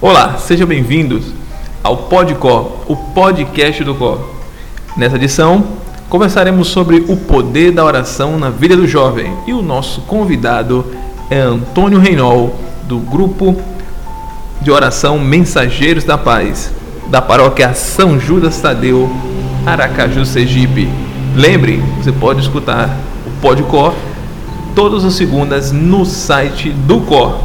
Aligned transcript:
Olá, 0.00 0.38
sejam 0.38 0.64
bem-vindos 0.64 1.24
ao 1.82 1.96
Podcor, 1.96 2.70
o 2.86 2.94
podcast 2.94 3.82
do 3.82 3.96
Cor. 3.96 4.30
Nessa 4.96 5.16
edição, 5.16 5.64
conversaremos 6.08 6.68
sobre 6.68 7.04
o 7.08 7.16
poder 7.16 7.72
da 7.72 7.84
oração 7.84 8.38
na 8.38 8.48
vida 8.48 8.76
do 8.76 8.86
jovem 8.86 9.34
e 9.44 9.52
o 9.52 9.60
nosso 9.60 10.02
convidado 10.02 10.86
é 11.28 11.40
Antônio 11.40 11.98
Reinol, 11.98 12.54
do 12.84 12.98
grupo 13.00 13.60
de 14.62 14.70
oração 14.70 15.18
Mensageiros 15.18 16.04
da 16.04 16.16
Paz, 16.16 16.70
da 17.08 17.20
paróquia 17.20 17.74
São 17.74 18.20
Judas 18.20 18.60
Tadeu, 18.60 19.10
Aracaju, 19.66 20.24
Sergipe. 20.24 20.88
Lembre, 21.34 21.82
você 22.00 22.12
pode 22.12 22.40
escutar 22.40 22.96
o 23.26 23.30
Podcor 23.40 23.92
todas 24.76 25.04
as 25.04 25.14
segundas 25.14 25.72
no 25.72 26.06
site 26.06 26.70
do 26.70 27.00
Cor. 27.00 27.40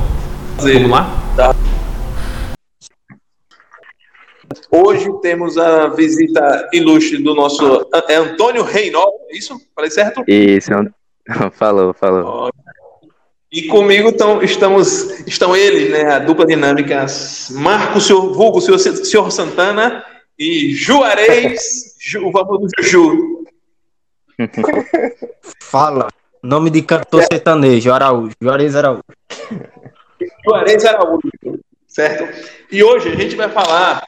Vamos 0.59 0.91
lá? 0.91 1.22
Hoje 4.75 5.07
temos 5.21 5.55
a 5.55 5.87
visita 5.89 6.67
ilustre 6.73 7.21
do 7.21 7.35
nosso 7.35 7.87
é 8.09 8.15
Antônio 8.15 8.63
Reinol, 8.63 9.19
é 9.29 9.37
isso? 9.37 9.55
Falei 9.75 9.91
certo? 9.91 10.23
Isso, 10.27 10.71
falou, 11.53 11.93
falou. 11.93 12.51
E 13.51 13.67
comigo 13.67 14.09
estão, 14.09 14.41
estamos, 14.41 15.27
estão 15.27 15.55
eles, 15.55 15.91
né, 15.91 16.15
a 16.15 16.17
dupla 16.17 16.43
dinâmica 16.43 17.05
Marcos 17.51 18.09
Vulgo, 18.09 18.59
senhor, 18.59 18.79
senhor 18.79 19.31
Santana 19.31 20.03
e 20.39 20.73
Juarez, 20.73 21.95
Ju, 22.01 22.31
vamos 22.31 22.71
Juju. 22.79 23.45
Fala, 25.61 26.07
nome 26.41 26.71
de 26.71 26.81
cantor 26.81 27.21
é. 27.21 27.27
sertanejo, 27.31 27.91
Araújo, 27.91 28.33
Juarez 28.41 28.75
Araújo. 28.75 29.03
Juarez 30.43 30.83
Araújo, 30.83 31.29
certo? 31.87 32.27
E 32.71 32.83
hoje 32.83 33.09
a 33.09 33.15
gente 33.15 33.35
vai 33.35 33.49
falar 33.49 34.03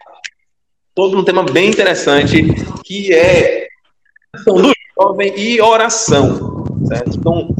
sobre 0.98 1.20
um 1.20 1.24
tema 1.24 1.44
bem 1.44 1.70
interessante, 1.70 2.42
que 2.84 3.14
é 3.14 3.68
questão 4.34 4.56
do 4.56 4.72
jovem 4.98 5.34
e 5.38 5.62
oração. 5.62 6.64
Certo? 6.88 7.18
Então, 7.18 7.56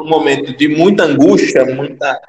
um 0.00 0.08
momento 0.08 0.56
de 0.56 0.68
muita 0.68 1.04
angústia, 1.04 1.64
muita, 1.64 2.20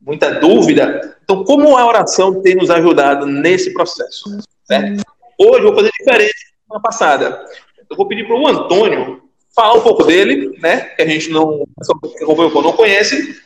muita 0.00 0.40
dúvida. 0.40 1.16
Então, 1.22 1.44
como 1.44 1.76
a 1.76 1.86
oração 1.86 2.42
tem 2.42 2.54
nos 2.54 2.70
ajudado 2.70 3.26
nesse 3.26 3.72
processo? 3.72 4.38
Certo? 4.64 5.02
Hoje 5.38 5.60
eu 5.60 5.72
vou 5.72 5.74
fazer 5.74 5.90
diferente 5.98 6.32
da 6.32 6.62
semana 6.66 6.82
passada. 6.82 7.44
Eu 7.88 7.96
vou 7.96 8.06
pedir 8.06 8.26
para 8.26 8.36
o 8.36 8.46
Antônio 8.46 9.22
falar 9.54 9.74
um 9.74 9.82
pouco 9.82 10.04
dele, 10.04 10.58
né? 10.60 10.80
Que 10.80 11.02
a 11.02 11.06
gente 11.06 11.30
não, 11.30 11.64
não 11.78 12.72
conhece. 12.72 13.40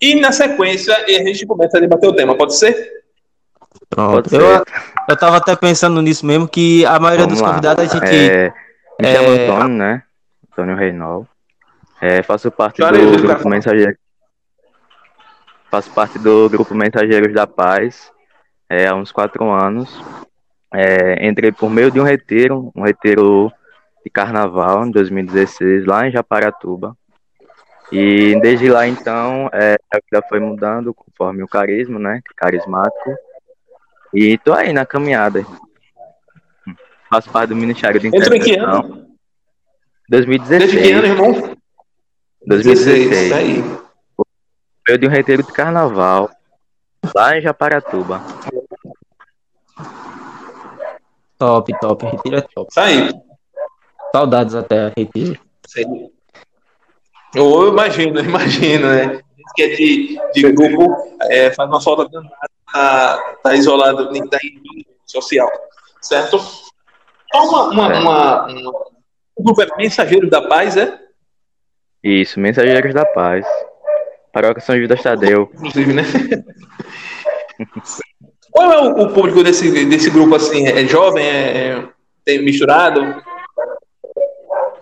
E 0.00 0.14
na 0.14 0.32
sequência 0.32 0.94
a 0.96 1.10
gente 1.10 1.46
começa 1.46 1.78
a 1.78 1.80
debater 1.80 2.08
o 2.08 2.14
tema. 2.14 2.36
Pode 2.36 2.56
ser? 2.56 3.05
Pronto. 3.88 4.34
Eu, 4.34 4.64
eu 5.08 5.16
tava 5.16 5.36
até 5.36 5.54
pensando 5.54 6.02
nisso 6.02 6.26
mesmo, 6.26 6.48
que 6.48 6.84
a 6.86 6.98
maioria 6.98 7.24
Vamos 7.24 7.40
dos 7.40 7.48
convidados 7.48 7.84
a 7.84 7.86
gente. 7.86 8.30
É, 8.30 8.52
me 9.00 9.12
chamo 9.12 9.28
é... 9.28 9.48
Antônio, 9.48 9.76
né? 9.76 10.02
Antônio 10.50 10.76
Reinol. 10.76 11.26
É, 12.00 12.22
faço 12.22 12.50
parte 12.50 12.80
do 12.80 13.22
grupo 13.22 13.48
Mensageiro. 13.48 13.96
Faço 15.70 15.90
parte 15.90 16.18
do 16.18 16.48
grupo 16.48 16.74
Mensageiros 16.74 17.32
da 17.32 17.46
Paz 17.46 18.10
é, 18.68 18.86
há 18.86 18.94
uns 18.94 19.12
quatro 19.12 19.50
anos. 19.50 20.02
É, 20.72 21.26
entrei 21.26 21.52
por 21.52 21.70
meio 21.70 21.90
de 21.90 22.00
um 22.00 22.04
retiro, 22.04 22.70
um 22.74 22.82
retiro 22.82 23.52
de 24.04 24.10
carnaval 24.10 24.86
em 24.86 24.90
2016, 24.90 25.86
lá 25.86 26.06
em 26.06 26.10
Japaratuba. 26.10 26.96
E 27.90 28.38
desde 28.40 28.68
lá 28.68 28.86
então 28.86 29.48
é, 29.52 29.76
a 29.92 29.98
vida 29.98 30.26
foi 30.28 30.40
mudando 30.40 30.92
conforme 30.92 31.42
o 31.42 31.48
carisma, 31.48 31.98
né? 31.98 32.20
Carismático. 32.36 33.16
E 34.18 34.38
tô 34.38 34.54
aí 34.54 34.72
na 34.72 34.86
caminhada. 34.86 35.44
Faço 37.10 37.28
parte 37.28 37.50
do 37.50 37.56
Ministério 37.56 38.00
de 38.00 38.08
Intercessão. 38.08 38.34
Entrou 38.34 38.50
em 38.50 38.56
que 38.56 38.58
ano? 38.58 39.06
2016. 40.08 40.72
Desde 40.72 40.78
que 40.78 40.92
ano, 40.94 41.06
irmão? 41.06 41.56
2016. 42.46 43.10
16, 43.10 43.30
tá 43.30 43.36
aí. 43.36 43.62
Eu 44.88 44.96
de 44.96 45.06
um 45.06 45.10
retiro 45.10 45.42
de 45.42 45.52
carnaval 45.52 46.30
lá 47.14 47.36
em 47.36 47.42
Japaratuba. 47.42 48.22
Top, 51.36 51.78
top. 51.78 52.06
Retiro 52.06 52.36
é 52.38 52.40
top. 52.40 52.74
Tá 52.74 52.84
aí. 52.84 53.10
Saudades 54.12 54.54
até, 54.54 54.94
retiro. 54.96 55.38
Sim. 55.66 56.10
Eu 57.34 57.68
imagino, 57.68 58.18
imagino, 58.18 58.88
né? 58.88 59.20
Que 59.54 59.62
é 59.62 59.68
de, 59.76 60.18
de 60.32 60.52
grupo, 60.52 61.18
é, 61.24 61.52
faz 61.52 61.68
uma 61.68 61.82
falta 61.82 62.08
danada 62.08 62.55
tá, 62.76 63.36
tá 63.42 63.54
isolado, 63.54 64.10
nem 64.10 64.26
tá 64.26 64.38
em 64.42 64.84
social, 65.06 65.50
certo? 66.00 66.38
Então, 67.26 67.48
uma, 67.48 67.70
uma, 67.70 67.94
é. 67.94 67.98
uma, 67.98 68.46
uma, 68.46 68.70
o 69.36 69.42
grupo 69.42 69.62
é 69.62 69.68
Mensageiros 69.76 70.30
da 70.30 70.42
Paz, 70.42 70.76
é? 70.76 70.98
Isso, 72.02 72.38
Mensageiros 72.38 72.94
da 72.94 73.04
Paz. 73.04 73.46
Paróquia 74.32 74.62
São 74.62 74.78
Judas 74.78 75.02
Tadeu. 75.02 75.50
Inclusive, 75.54 75.92
né? 75.94 76.02
Qual 78.50 78.72
é 78.72 78.78
o, 78.80 79.02
o, 79.02 79.12
público 79.12 79.42
desse, 79.42 79.84
desse 79.86 80.10
grupo, 80.10 80.34
assim? 80.34 80.66
É 80.66 80.86
jovem? 80.86 81.26
É, 81.26 81.82
é 82.26 82.38
misturado? 82.38 83.22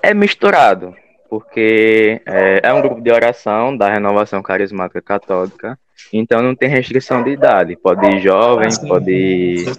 É 0.03 0.13
misturado, 0.13 0.95
porque 1.31 2.21
é, 2.27 2.61
é 2.63 2.73
um 2.73 2.83
grupo 2.83 3.01
de 3.01 3.11
oração 3.11 3.77
da 3.77 3.89
Renovação 3.91 4.43
Carismática 4.43 5.01
Católica, 5.01 5.79
então 6.13 6.43
não 6.43 6.55
tem 6.55 6.69
restrição 6.69 7.23
de 7.23 7.31
idade. 7.31 7.77
Pode 7.77 8.07
ir 8.07 8.21
jovem, 8.21 8.69
ah, 8.69 8.87
pode 8.87 9.11
ir 9.11 9.73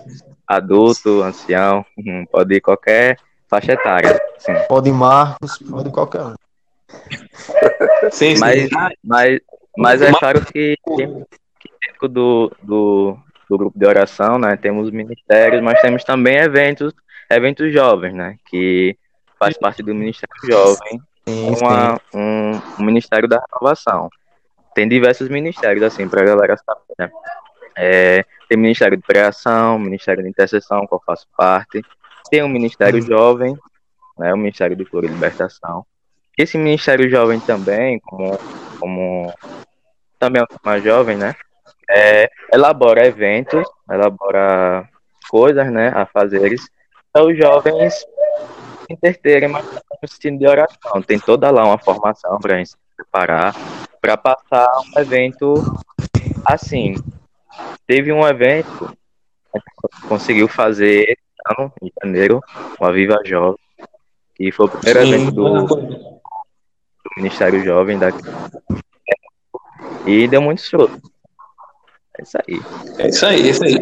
adulto, 0.47 1.23
ancião, 1.23 1.85
uhum, 1.97 2.25
pode 2.31 2.55
ir 2.55 2.61
qualquer 2.61 3.17
faixa 3.47 3.73
etária. 3.73 4.19
Sim. 4.37 4.53
Pode 4.67 4.89
ir 4.89 4.93
Marcos, 4.93 5.57
pode 5.59 5.89
ir 5.89 5.91
qualquer 5.91 6.21
um. 6.21 6.35
Sim, 8.11 8.35
sim. 8.35 8.39
Mas, 8.39 8.69
mas, 9.03 9.39
mas 9.77 10.01
é 10.01 10.11
claro 10.13 10.45
que, 10.45 10.77
que 10.85 11.05
dentro 11.85 12.07
do, 12.07 12.51
do, 12.61 13.17
do 13.49 13.57
grupo 13.57 13.77
de 13.77 13.85
oração, 13.85 14.37
né, 14.37 14.55
temos 14.55 14.89
ministérios, 14.91 15.61
mas 15.61 15.81
temos 15.81 16.03
também 16.03 16.37
eventos, 16.37 16.93
eventos 17.29 17.71
jovens, 17.73 18.13
né, 18.13 18.37
que 18.49 18.97
faz 19.39 19.57
parte 19.57 19.83
do 19.83 19.93
Ministério 19.93 20.35
Jovem, 20.45 21.01
uma, 21.27 21.99
um, 22.13 22.61
um 22.79 22.85
Ministério 22.85 23.27
da 23.27 23.41
Renovação 23.51 24.09
tem 24.75 24.87
diversos 24.87 25.29
ministérios, 25.29 25.81
assim, 25.83 26.07
para 26.07 26.21
a 26.21 26.25
galera 26.25 26.57
saber, 26.57 26.93
né? 26.99 27.09
É, 27.77 28.25
tem 28.47 28.57
Ministério 28.57 28.95
de 28.95 29.03
Preação, 29.03 29.79
Ministério 29.79 30.21
de 30.21 30.29
Intercessão, 30.29 30.85
que 30.85 30.93
eu 30.93 31.01
faço 31.05 31.25
parte. 31.35 31.81
Tem 32.29 32.43
o 32.43 32.49
Ministério 32.49 33.01
uhum. 33.01 33.07
Jovem, 33.07 33.57
né, 34.17 34.33
o 34.33 34.37
Ministério 34.37 34.75
de 34.75 34.85
Cura 34.85 35.05
e 35.05 35.09
Libertação. 35.09 35.85
Esse 36.37 36.57
Ministério 36.57 37.09
Jovem 37.09 37.39
também, 37.39 37.99
como, 38.01 38.37
como 38.79 39.33
também 40.19 40.41
é 40.41 40.45
mais 40.63 40.83
jovem, 40.83 41.17
né, 41.17 41.35
é, 41.89 42.29
elabora 42.53 43.05
eventos, 43.05 43.65
elabora 43.89 44.87
coisas, 45.29 45.71
né, 45.71 45.91
a 45.95 46.05
fazeres, 46.05 46.67
para 47.11 47.25
os 47.25 47.37
jovens 47.37 48.05
interterem 48.89 49.49
mais 49.49 49.65
no 49.65 50.07
sentido 50.07 50.37
de 50.37 50.47
oração. 50.47 51.01
Tem 51.01 51.19
toda 51.19 51.49
lá 51.49 51.65
uma 51.65 51.77
formação 51.77 52.37
para 52.39 52.55
a 52.55 52.57
gente 52.57 52.71
se 52.71 52.77
preparar, 52.97 53.53
para 54.05 54.17
passar 54.17 54.67
um 54.81 54.99
evento 54.99 55.55
assim. 56.45 56.93
Teve 57.87 58.13
um 58.13 58.27
evento 58.27 58.95
que 59.51 60.07
conseguiu 60.07 60.47
fazer 60.47 61.17
ano, 61.57 61.73
em 61.81 61.91
janeiro, 62.03 62.39
o 62.79 62.85
Aviva 62.85 63.19
Jovem, 63.25 63.57
que 64.35 64.51
foi 64.51 64.67
o 64.67 64.69
primeiro 64.69 65.01
Sim. 65.01 65.07
evento 65.07 65.31
do, 65.31 65.65
do, 65.65 66.21
Ministério 67.17 67.63
Jovem 67.63 67.97
daqui. 67.97 68.21
E 70.05 70.27
deu 70.27 70.41
muito 70.41 70.61
show. 70.61 70.87
É 72.19 72.21
isso 72.21 72.37
aí. 72.37 72.61
É 72.99 73.07
isso 73.07 73.25
aí, 73.25 73.41
é 73.41 73.49
isso 73.49 73.63
aí. 73.63 73.75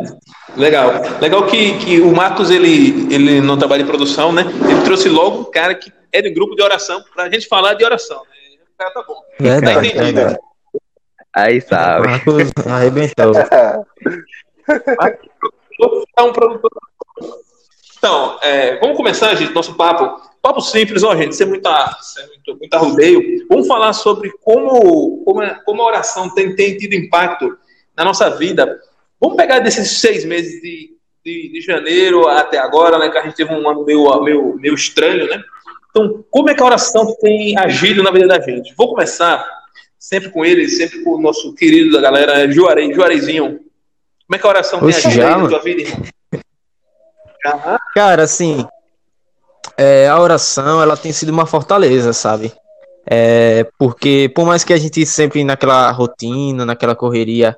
Legal. 0.56 0.90
Legal 1.20 1.46
que, 1.48 1.78
que 1.80 2.00
o 2.00 2.16
Marcos, 2.16 2.50
ele, 2.50 3.14
ele 3.14 3.42
não 3.42 3.58
trabalha 3.58 3.82
em 3.82 3.88
produção, 3.88 4.32
né? 4.32 4.44
Ele 4.70 4.84
trouxe 4.84 5.10
logo 5.10 5.42
um 5.42 5.52
cara 5.52 5.76
que 5.76 5.92
é 6.14 6.22
de 6.22 6.30
grupo 6.30 6.56
de 6.56 6.62
oração, 6.62 7.04
para 7.14 7.26
a 7.26 7.30
gente 7.30 7.48
falar 7.48 7.74
de 7.74 7.84
oração. 7.84 8.22
Né? 8.22 8.43
Cara 8.84 8.92
tá 8.94 9.04
bom. 9.04 9.22
Verdade, 9.40 9.94
tá 9.94 10.04
verdade. 10.04 10.40
Aí 11.36 11.62
sabe. 11.62 12.08
Marcos 12.08 12.52
arrebentou. 12.68 13.34
um 16.20 16.34
produtor. 16.34 16.72
Então, 17.98 18.38
é, 18.42 18.80
vamos 18.80 18.98
começar, 18.98 19.34
gente, 19.36 19.54
nosso 19.54 19.76
papo. 19.76 20.22
Papo 20.42 20.62
simples, 20.62 21.04
ó, 21.04 21.16
gente, 21.16 21.36
sem 21.36 21.48
muita, 21.48 21.98
sem 22.02 22.28
muito, 22.28 22.58
muita 22.58 22.78
rodeio. 22.78 23.48
Vamos 23.48 23.66
falar 23.66 23.94
sobre 23.94 24.32
como, 24.42 25.24
como, 25.24 25.42
é, 25.42 25.58
como 25.66 25.82
a 25.82 25.86
oração 25.86 26.30
tem, 26.36 26.54
tem 26.56 26.78
tido 26.78 26.94
impacto 26.94 27.58
na 27.96 28.04
nossa 28.04 28.30
vida. 28.30 28.80
Vamos 29.20 29.38
pegar 29.38 29.60
desses 29.60 30.02
seis 30.02 30.26
meses 30.26 30.62
de, 30.62 30.98
de, 31.24 31.54
de, 31.54 31.62
janeiro 31.62 32.28
até 32.28 32.58
agora, 32.58 33.00
né? 33.00 33.10
Que 33.10 33.18
a 33.18 33.24
gente 33.24 33.38
teve 33.38 33.54
um 33.54 33.68
ano 33.68 33.86
meio, 33.86 34.22
meio, 34.22 34.56
meio 34.58 34.76
estranho, 34.76 35.26
né? 35.28 35.42
Então, 35.96 36.26
como 36.32 36.50
é 36.50 36.56
que 36.56 36.62
a 36.62 36.66
oração 36.66 37.16
tem 37.22 37.56
agido 37.56 38.02
na 38.02 38.10
vida 38.10 38.28
da 38.28 38.40
gente? 38.40 38.74
Vou 38.76 38.90
começar 38.90 39.46
sempre 40.00 40.32
com 40.32 40.44
ele, 40.44 40.68
sempre 40.68 41.04
com 41.04 41.12
o 41.12 41.22
nosso 41.22 41.54
querido 41.54 41.92
da 41.92 42.02
galera, 42.02 42.52
Juarez, 42.52 42.96
Juarezinho. 42.96 43.60
Como 44.26 44.36
é 44.36 44.40
que 44.40 44.48
a 44.48 44.50
oração 44.50 44.84
Oxe, 44.84 45.04
tem 45.04 45.12
já, 45.12 45.28
ajuda 45.28 45.36
aí 45.36 45.44
na 45.44 45.50
tua 45.50 45.60
vida, 45.60 45.82
irmão? 45.82 46.08
Cara, 47.94 48.24
assim, 48.24 48.66
é, 49.78 50.08
a 50.08 50.20
oração, 50.20 50.82
ela 50.82 50.98
tem 50.98 51.14
sido 51.14 51.30
uma 51.30 51.46
fortaleza, 51.46 52.12
sabe? 52.12 52.52
É, 53.06 53.68
porque 53.78 54.32
por 54.34 54.48
mais 54.48 54.64
que 54.64 54.74
a 54.74 54.78
gente 54.78 55.06
sempre 55.06 55.44
naquela 55.44 55.92
rotina, 55.92 56.66
naquela 56.66 56.96
correria, 56.96 57.56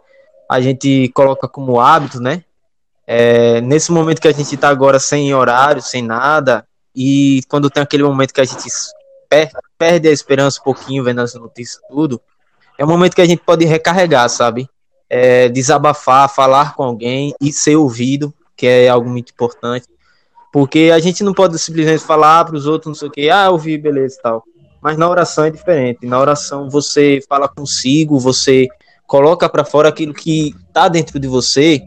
a 0.51 0.59
gente 0.59 1.09
coloca 1.13 1.47
como 1.47 1.79
hábito, 1.79 2.19
né? 2.19 2.43
É, 3.07 3.61
nesse 3.61 3.93
momento 3.93 4.19
que 4.19 4.27
a 4.27 4.33
gente 4.33 4.57
tá 4.57 4.67
agora 4.67 4.99
sem 4.99 5.33
horário, 5.33 5.81
sem 5.81 6.01
nada, 6.01 6.65
e 6.95 7.41
quando 7.49 7.69
tem 7.69 7.83
aquele 7.83 8.03
momento 8.03 8.33
que 8.33 8.41
a 8.41 8.45
gente 8.45 8.69
per 9.29 9.49
perde 9.77 10.07
a 10.07 10.11
esperança 10.11 10.59
um 10.61 10.63
pouquinho, 10.63 11.03
vendo 11.03 11.19
as 11.19 11.33
notícias 11.33 11.81
tudo, 11.89 12.21
é 12.77 12.85
um 12.85 12.87
momento 12.87 13.15
que 13.15 13.21
a 13.21 13.25
gente 13.25 13.41
pode 13.43 13.65
recarregar, 13.65 14.29
sabe? 14.29 14.69
É, 15.09 15.49
desabafar, 15.49 16.33
falar 16.33 16.75
com 16.75 16.83
alguém 16.83 17.33
e 17.41 17.51
ser 17.51 17.75
ouvido, 17.75 18.33
que 18.55 18.65
é 18.65 18.87
algo 18.87 19.09
muito 19.09 19.31
importante. 19.31 19.85
Porque 20.51 20.91
a 20.93 20.99
gente 20.99 21.23
não 21.23 21.33
pode 21.33 21.59
simplesmente 21.59 22.03
falar 22.03 22.45
para 22.45 22.55
os 22.55 22.65
outros, 22.65 22.87
não 22.87 22.95
sei 22.95 23.07
o 23.09 23.11
que, 23.11 23.29
ah, 23.29 23.47
eu 23.47 23.57
beleza 23.77 24.15
e 24.17 24.21
tal. 24.21 24.43
Mas 24.81 24.97
na 24.97 25.09
oração 25.09 25.43
é 25.43 25.49
diferente. 25.49 26.05
Na 26.05 26.19
oração 26.19 26.69
você 26.69 27.19
fala 27.27 27.47
consigo, 27.47 28.17
você 28.17 28.67
coloca 29.05 29.49
para 29.49 29.65
fora 29.65 29.89
aquilo 29.89 30.13
que 30.13 30.55
está 30.67 30.87
dentro 30.87 31.19
de 31.19 31.27
você 31.27 31.81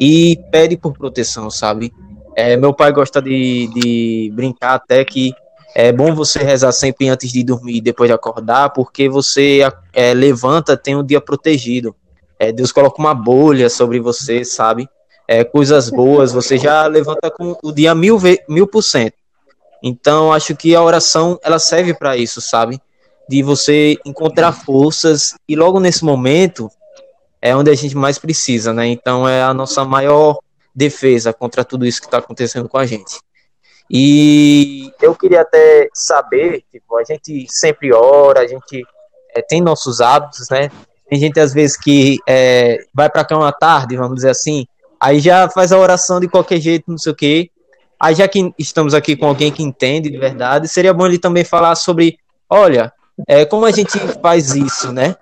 e 0.00 0.38
pede 0.50 0.76
por 0.76 0.92
proteção, 0.94 1.50
sabe? 1.50 1.92
É, 2.36 2.56
meu 2.56 2.74
pai 2.74 2.92
gosta 2.92 3.22
de, 3.22 3.68
de 3.74 4.32
brincar 4.34 4.74
até 4.74 5.04
que 5.04 5.32
é 5.74 5.90
bom 5.92 6.14
você 6.14 6.38
rezar 6.38 6.72
sempre 6.72 7.08
antes 7.08 7.32
de 7.32 7.42
dormir 7.42 7.76
e 7.76 7.80
depois 7.80 8.08
de 8.08 8.14
acordar, 8.14 8.70
porque 8.70 9.08
você 9.08 9.60
é, 9.92 10.14
levanta, 10.14 10.76
tem 10.76 10.96
um 10.96 11.04
dia 11.04 11.20
protegido. 11.20 11.94
É, 12.38 12.52
Deus 12.52 12.70
coloca 12.70 13.00
uma 13.00 13.14
bolha 13.14 13.68
sobre 13.68 13.98
você, 13.98 14.44
sabe? 14.44 14.88
É, 15.26 15.42
coisas 15.42 15.90
boas, 15.90 16.32
você 16.32 16.58
já 16.58 16.86
levanta 16.86 17.30
com 17.30 17.56
o 17.62 17.72
dia 17.72 17.94
mil, 17.94 18.18
mil 18.48 18.66
por 18.66 18.82
cento. 18.82 19.14
Então, 19.82 20.32
acho 20.32 20.54
que 20.54 20.74
a 20.74 20.82
oração, 20.82 21.38
ela 21.42 21.58
serve 21.58 21.92
para 21.92 22.16
isso, 22.16 22.40
sabe? 22.40 22.80
De 23.28 23.42
você 23.42 23.96
encontrar 24.04 24.52
forças 24.52 25.34
e 25.48 25.56
logo 25.56 25.80
nesse 25.80 26.04
momento 26.04 26.70
é 27.40 27.54
onde 27.54 27.70
a 27.70 27.74
gente 27.74 27.96
mais 27.96 28.18
precisa, 28.18 28.72
né? 28.72 28.86
Então, 28.86 29.28
é 29.28 29.42
a 29.42 29.52
nossa 29.52 29.84
maior 29.84 30.38
defesa 30.74 31.32
contra 31.32 31.64
tudo 31.64 31.86
isso 31.86 32.00
que 32.00 32.06
está 32.06 32.18
acontecendo 32.18 32.68
com 32.68 32.78
a 32.78 32.86
gente. 32.86 33.20
E 33.90 34.90
eu 35.00 35.14
queria 35.14 35.42
até 35.42 35.88
saber, 35.92 36.64
tipo, 36.70 36.96
a 36.96 37.04
gente 37.04 37.46
sempre 37.48 37.92
ora, 37.92 38.40
a 38.40 38.46
gente 38.46 38.82
é, 39.34 39.42
tem 39.42 39.60
nossos 39.60 40.00
hábitos, 40.00 40.48
né? 40.48 40.70
Tem 41.08 41.18
gente 41.18 41.38
às 41.38 41.52
vezes 41.52 41.76
que 41.76 42.18
é, 42.26 42.78
vai 42.94 43.10
para 43.10 43.24
cá 43.24 43.36
uma 43.36 43.52
tarde, 43.52 43.96
vamos 43.96 44.16
dizer 44.16 44.30
assim, 44.30 44.66
aí 44.98 45.20
já 45.20 45.48
faz 45.50 45.70
a 45.70 45.78
oração 45.78 46.18
de 46.18 46.28
qualquer 46.28 46.60
jeito, 46.60 46.90
não 46.90 46.98
sei 46.98 47.12
o 47.12 47.16
quê. 47.16 47.50
Aí 48.00 48.14
já 48.14 48.26
que 48.26 48.52
estamos 48.58 48.94
aqui 48.94 49.16
com 49.16 49.26
alguém 49.26 49.52
que 49.52 49.62
entende 49.62 50.10
de 50.10 50.18
verdade, 50.18 50.66
seria 50.66 50.94
bom 50.94 51.06
ele 51.06 51.18
também 51.18 51.44
falar 51.44 51.74
sobre, 51.74 52.18
olha, 52.48 52.92
é, 53.28 53.44
como 53.44 53.66
a 53.66 53.70
gente 53.70 53.98
faz 54.20 54.54
isso, 54.54 54.92
né? 54.92 55.14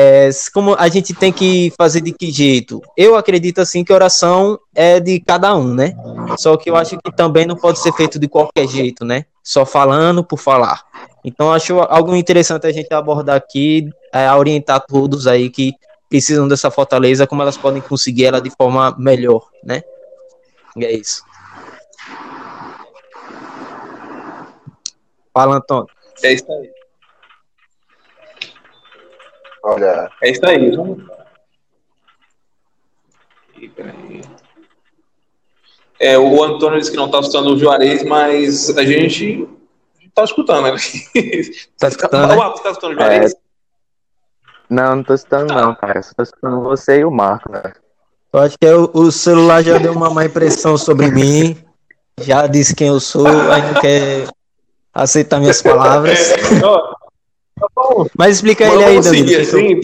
É, 0.00 0.30
como 0.54 0.76
a 0.78 0.86
gente 0.86 1.12
tem 1.12 1.32
que 1.32 1.72
fazer 1.76 2.00
de 2.00 2.12
que 2.12 2.30
jeito? 2.30 2.80
Eu 2.96 3.16
acredito 3.16 3.60
assim 3.60 3.82
que 3.82 3.92
oração 3.92 4.56
é 4.72 5.00
de 5.00 5.18
cada 5.18 5.56
um, 5.56 5.74
né? 5.74 5.92
Só 6.38 6.56
que 6.56 6.70
eu 6.70 6.76
acho 6.76 6.96
que 6.98 7.10
também 7.10 7.44
não 7.44 7.56
pode 7.56 7.80
ser 7.80 7.92
feito 7.92 8.16
de 8.16 8.28
qualquer 8.28 8.68
jeito, 8.68 9.04
né? 9.04 9.24
Só 9.42 9.66
falando 9.66 10.22
por 10.22 10.38
falar. 10.38 10.84
Então 11.24 11.52
acho 11.52 11.80
algo 11.80 12.14
interessante 12.14 12.64
a 12.64 12.70
gente 12.70 12.94
abordar 12.94 13.34
aqui, 13.34 13.90
é, 14.12 14.30
orientar 14.30 14.86
todos 14.86 15.26
aí 15.26 15.50
que 15.50 15.74
precisam 16.08 16.46
dessa 16.46 16.70
fortaleza, 16.70 17.26
como 17.26 17.42
elas 17.42 17.56
podem 17.56 17.82
conseguir 17.82 18.26
ela 18.26 18.40
de 18.40 18.50
forma 18.50 18.94
melhor, 18.96 19.48
né? 19.64 19.82
E 20.76 20.84
é 20.84 20.92
isso. 20.92 21.24
Fala, 25.34 25.56
Antônio. 25.56 25.88
É 26.22 26.32
isso 26.32 26.46
aí. 26.52 26.77
Olha. 29.68 30.10
É 30.22 30.30
isso 30.30 30.46
aí. 30.46 30.72
É, 36.00 36.16
o 36.18 36.42
Antônio 36.42 36.78
disse 36.78 36.90
que 36.90 36.96
não 36.96 37.06
está 37.06 37.20
escutando 37.20 37.54
o 37.54 37.58
Juarez, 37.58 38.02
mas 38.04 38.76
a 38.76 38.84
gente 38.84 39.46
está 40.06 40.24
escutando, 40.24 40.62
né? 40.62 40.70
Tá 41.78 41.88
escutando? 41.88 42.28
Né? 42.28 42.36
tá 42.62 42.70
escutando 42.70 42.92
o 42.92 42.94
Juarez? 42.94 43.32
É... 43.34 43.36
Não, 44.70 44.96
não 44.96 45.02
tô 45.02 45.14
escutando 45.14 45.52
não, 45.52 45.74
cara. 45.74 46.02
Só 46.02 46.12
tô 46.14 46.22
escutando 46.22 46.62
você 46.62 47.00
e 47.00 47.04
o 47.04 47.10
Marco, 47.10 47.50
né? 47.50 47.72
Eu 48.32 48.40
acho 48.40 48.58
que 48.58 48.66
é 48.66 48.74
o, 48.74 48.90
o, 48.92 49.10
celular 49.10 49.62
já 49.62 49.78
deu 49.78 49.92
uma 49.92 50.10
má 50.10 50.24
impressão 50.24 50.78
sobre 50.78 51.10
mim. 51.10 51.56
Já 52.20 52.46
disse 52.46 52.74
quem 52.74 52.88
eu 52.88 53.00
sou, 53.00 53.26
aí 53.26 53.62
não 53.62 53.80
quer 53.80 54.28
aceitar 54.92 55.40
minhas 55.40 55.62
palavras. 55.62 56.32
É, 56.32 56.36
ó, 56.64 56.94
mas 58.16 58.36
explica 58.36 58.64
ele 58.64 58.84
aí, 58.84 59.00
Danilo. 59.00 59.40
Assim, 59.40 59.80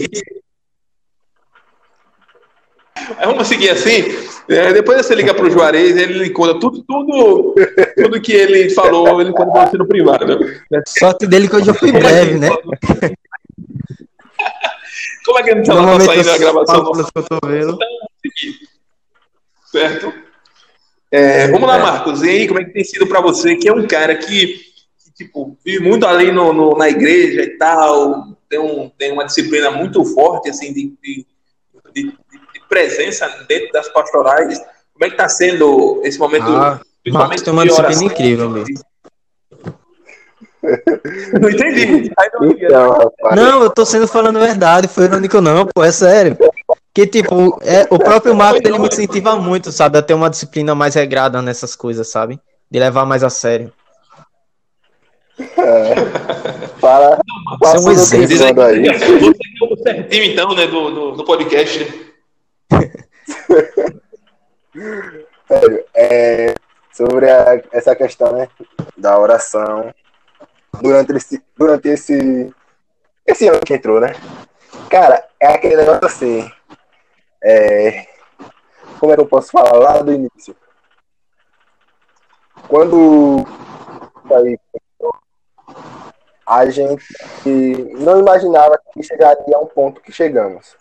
Vamos 3.23 3.49
seguir 3.49 3.71
assim. 3.71 4.05
É, 4.49 4.73
depois 4.73 5.05
você 5.05 5.15
liga 5.15 5.35
para 5.35 5.47
o 5.47 5.51
Juarez, 5.51 5.97
ele 5.97 6.31
conta 6.31 6.59
tudo, 6.59 6.83
tudo, 6.83 7.55
tudo 7.97 8.21
que 8.21 8.33
ele 8.33 8.71
falou, 8.71 9.21
ele 9.21 9.33
conta 9.33 9.51
para 9.53 9.71
você 9.71 9.77
no 9.79 9.87
privado. 9.87 10.39
Sorte 10.99 11.27
dele 11.27 11.49
que 11.49 11.57
hoje 11.57 11.69
eu 11.69 11.75
fui 11.75 11.93
breve, 11.93 12.39
né? 12.39 12.49
Como 15.25 15.39
é 15.39 15.43
que 15.43 15.51
a 15.51 15.55
gente 15.55 15.69
estava 15.69 16.01
saindo 16.01 16.31
a 16.31 16.39
gravação? 16.39 16.93
Então, 17.17 17.79
certo? 19.73 20.13
É, 21.11 21.49
vamos 21.49 21.67
lá, 21.67 21.79
Marcos. 21.79 22.23
E 22.23 22.29
aí, 22.29 22.47
como 22.47 22.61
é 22.61 22.65
que 22.65 22.73
tem 22.73 22.85
sido 22.85 23.07
para 23.07 23.21
você, 23.21 23.57
que 23.57 23.69
é 23.69 23.73
um 23.73 23.87
cara 23.87 24.15
que 24.15 24.74
tipo, 25.15 25.57
vive 25.65 25.83
muito 25.83 26.07
ali 26.07 26.33
no, 26.33 26.53
no, 26.53 26.77
na 26.77 26.89
igreja 26.89 27.43
e 27.43 27.57
tal, 27.57 28.37
tem, 28.49 28.59
um, 28.59 28.91
tem 28.99 29.13
uma 29.13 29.25
disciplina 29.25 29.71
muito 29.71 30.05
forte, 30.05 30.51
assim, 30.51 30.73
de, 30.73 30.93
de, 31.03 31.27
de, 31.95 32.03
de 32.11 32.69
presença 32.69 33.27
dentro 33.49 33.73
das 33.73 33.89
pastorais. 33.89 34.59
Como 34.93 35.05
é 35.05 35.09
que 35.09 35.15
está 35.15 35.29
sendo 35.29 36.01
esse 36.05 36.19
momento? 36.19 36.47
Ah, 36.49 36.81
Marcos 37.09 37.43
tem 37.43 37.53
uma 37.53 37.67
disciplina 37.67 38.05
incrível 38.05 38.51
mesmo. 38.51 38.75
Não 41.41 41.51
entendi. 41.51 42.11
Então, 42.57 43.13
não, 43.35 43.63
eu 43.63 43.71
tô 43.71 43.85
sendo 43.85 44.09
falando 44.09 44.39
a 44.39 44.47
verdade, 44.47 44.89
foi 44.89 45.05
irônico 45.05 45.39
não, 45.39 45.67
pô, 45.67 45.85
é 45.85 45.93
sério. 45.93 46.39
Que 46.95 47.07
tipo, 47.07 47.59
é, 47.63 47.87
o 47.91 47.99
próprio 47.99 48.35
Marcos 48.35 48.63
ele 48.65 48.79
me 48.79 48.89
incentiva 48.89 49.37
muito, 49.37 49.71
sabe, 49.71 49.99
a 49.99 50.03
ter 50.03 50.15
uma 50.15 50.31
disciplina 50.31 50.75
mais 50.75 50.95
regrada 50.95 51.43
nessas 51.43 51.77
coisas, 51.77 52.09
sabe? 52.09 52.41
De 52.71 52.79
levar 52.79 53.05
mais 53.05 53.23
a 53.23 53.29
sério. 53.29 53.71
É. 55.39 56.65
Para, 56.85 57.19
para 57.59 57.81
um 57.81 57.91
exemplo. 57.91 58.29
Você 58.29 58.45
é 58.45 58.53
o 59.65 59.77
certinho, 59.79 60.25
então, 60.25 60.55
né, 60.55 60.67
do, 60.67 60.91
do, 60.91 61.13
do 61.13 61.25
podcast. 61.25 62.13
é, 65.95 66.55
sobre 66.93 67.31
a, 67.31 67.63
essa 67.73 67.97
questão 67.97 68.35
né, 68.35 68.51
da 68.99 69.19
oração 69.19 69.95
durante 70.83 71.13
esse, 71.13 71.43
durante 71.57 71.89
esse, 71.89 72.53
esse 73.27 73.49
ano 73.49 73.61
que 73.61 73.73
entrou, 73.73 73.99
né? 73.99 74.15
Cara, 74.91 75.27
é 75.41 75.55
aquele 75.55 75.77
negócio 75.77 76.05
assim. 76.05 76.47
É, 77.43 78.07
como 79.01 79.11
é 79.11 79.15
que 79.15 79.23
eu 79.23 79.27
posso 79.27 79.51
falar 79.51 79.79
lá 79.79 80.03
do 80.03 80.13
início? 80.13 80.55
Quando 82.69 83.43
aí, 84.35 84.59
a 86.47 86.69
gente 86.69 87.05
não 87.99 88.21
imaginava 88.21 88.79
que 88.93 89.03
chegaria 89.03 89.57
a 89.57 89.61
um 89.61 89.67
ponto 89.67 90.01
que 90.01 90.13
chegamos. 90.13 90.77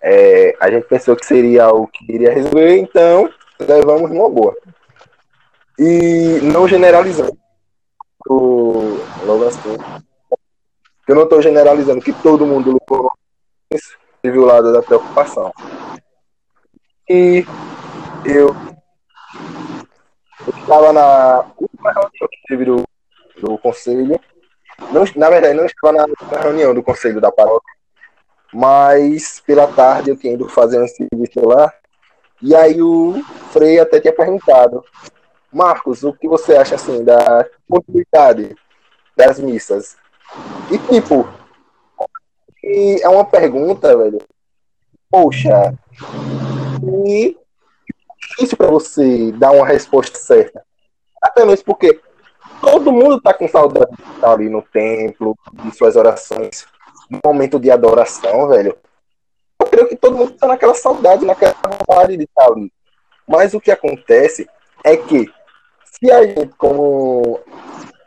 É, 0.00 0.56
a 0.58 0.70
gente 0.70 0.86
pensou 0.88 1.14
que 1.14 1.24
seria 1.24 1.68
o 1.68 1.86
que 1.86 2.12
iria 2.12 2.32
resolver, 2.32 2.76
então 2.78 3.32
levamos 3.58 4.10
numa 4.10 4.28
boa. 4.28 4.56
E 5.78 6.40
não 6.42 6.66
generalizando. 6.66 7.38
Logo 8.26 9.46
assim. 9.46 9.76
Eu 11.06 11.14
não 11.14 11.24
estou 11.24 11.42
generalizando 11.42 12.00
que 12.00 12.12
todo 12.12 12.46
mundo 12.46 12.80
isso, 13.70 13.96
teve 14.20 14.38
o 14.38 14.44
lado 14.44 14.72
da 14.72 14.82
preocupação. 14.82 15.52
E 17.08 17.44
eu 18.24 18.54
estava 20.58 20.92
na 20.92 21.44
última 21.56 21.92
reunião 21.92 22.28
que 22.30 22.42
teve 22.48 22.64
do, 22.64 22.84
do 23.40 23.58
conselho 23.58 24.20
não, 24.92 25.04
na 25.16 25.30
verdade, 25.30 25.54
não 25.54 25.66
estava 25.66 25.92
na, 25.92 26.06
reunião 26.40 26.74
do 26.74 26.82
conselho 26.82 27.20
da 27.20 27.32
paróquia, 27.32 27.72
mas 28.52 29.40
pela 29.40 29.66
tarde 29.66 30.10
eu 30.10 30.16
tinha 30.16 30.34
ido 30.34 30.48
fazer 30.48 30.80
um 30.80 30.86
serviço 30.86 31.46
lá, 31.46 31.72
e 32.40 32.54
aí 32.54 32.82
o 32.82 33.22
Frei 33.52 33.78
até 33.78 34.00
tinha 34.00 34.12
perguntado, 34.12 34.84
Marcos, 35.52 36.02
o 36.02 36.12
que 36.12 36.28
você 36.28 36.56
acha 36.56 36.74
assim 36.74 37.04
da 37.04 37.46
continuidade 37.68 38.56
das 39.16 39.38
missas? 39.38 39.96
E 40.70 40.78
tipo, 40.78 41.28
E 42.62 43.00
é 43.02 43.08
uma 43.08 43.24
pergunta, 43.24 43.96
velho. 43.96 44.18
Poxa, 45.10 45.74
e 47.06 47.36
difícil 48.20 48.56
para 48.56 48.70
você 48.70 49.32
dar 49.32 49.52
uma 49.52 49.66
resposta 49.66 50.18
certa. 50.18 50.64
Até 51.20 51.44
mesmo 51.44 51.64
porque 51.64 52.00
todo 52.62 52.92
mundo 52.92 53.20
tá 53.20 53.34
com 53.34 53.48
saudade 53.48 53.90
de 53.96 54.12
estar 54.14 54.32
ali 54.32 54.48
no 54.48 54.62
templo, 54.62 55.36
de 55.52 55.76
suas 55.76 55.96
orações, 55.96 56.64
no 57.10 57.18
momento 57.24 57.58
de 57.58 57.70
adoração, 57.70 58.48
velho. 58.48 58.76
Eu 59.60 59.66
creio 59.66 59.88
que 59.88 59.96
todo 59.96 60.16
mundo 60.16 60.32
tá 60.32 60.46
naquela 60.46 60.74
saudade, 60.74 61.26
naquela 61.26 61.54
vontade 61.64 62.16
de 62.16 62.24
estar 62.24 62.46
ali. 62.46 62.72
Mas 63.28 63.52
o 63.52 63.60
que 63.60 63.70
acontece 63.70 64.48
é 64.84 64.96
que 64.96 65.28
se 65.84 66.10
a 66.10 66.24
gente, 66.24 66.54
como 66.56 67.40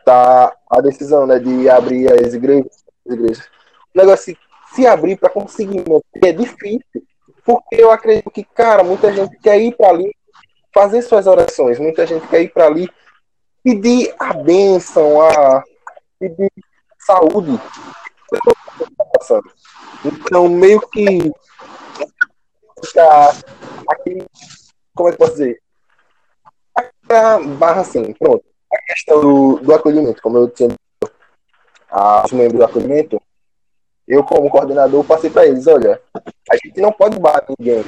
tá 0.04 0.54
a 0.70 0.80
decisão 0.80 1.26
né, 1.26 1.38
de 1.38 1.68
abrir 1.68 2.10
as 2.12 2.32
igrejas, 2.32 2.84
as 3.06 3.14
igrejas 3.14 3.48
o 3.94 3.98
negócio 3.98 4.36
se 4.74 4.86
abrir 4.86 5.16
para 5.16 5.30
conseguir 5.30 5.82
é 6.22 6.32
difícil, 6.32 7.02
porque 7.44 7.76
eu 7.76 7.90
acredito 7.90 8.30
que, 8.30 8.44
cara, 8.44 8.84
muita 8.84 9.12
gente 9.12 9.38
quer 9.38 9.58
ir 9.58 9.74
para 9.74 9.88
ali 9.88 10.14
fazer 10.72 11.00
suas 11.00 11.26
orações, 11.26 11.78
muita 11.78 12.06
gente 12.06 12.26
quer 12.28 12.42
ir 12.42 12.52
para 12.52 12.66
ali 12.66 12.88
pedir 13.66 14.14
a 14.20 14.32
bênção, 14.32 15.20
a 15.20 15.64
pedir 16.20 16.52
saúde. 17.00 17.60
Então, 20.04 20.48
meio 20.48 20.80
que 20.88 21.32
fica 22.84 23.30
aqui, 23.88 24.24
como 24.94 25.08
é 25.08 25.12
que 25.12 25.18
posso 25.18 25.32
dizer? 25.32 25.60
A 26.76 27.38
barra 27.58 27.80
assim, 27.80 28.12
pronto. 28.12 28.44
A 28.72 28.78
questão 28.86 29.20
do, 29.20 29.58
do 29.58 29.74
acolhimento, 29.74 30.22
como 30.22 30.38
eu 30.38 30.48
tinha 30.48 30.68
dito 30.68 31.12
aos 31.90 32.30
membros 32.30 32.58
do 32.58 32.64
acolhimento, 32.64 33.20
eu, 34.06 34.22
como 34.22 34.48
coordenador, 34.48 35.02
passei 35.02 35.28
para 35.28 35.46
eles: 35.46 35.66
olha, 35.66 36.00
a 36.14 36.56
gente 36.56 36.80
não 36.80 36.92
pode 36.92 37.18
barrar 37.18 37.44
ninguém 37.58 37.84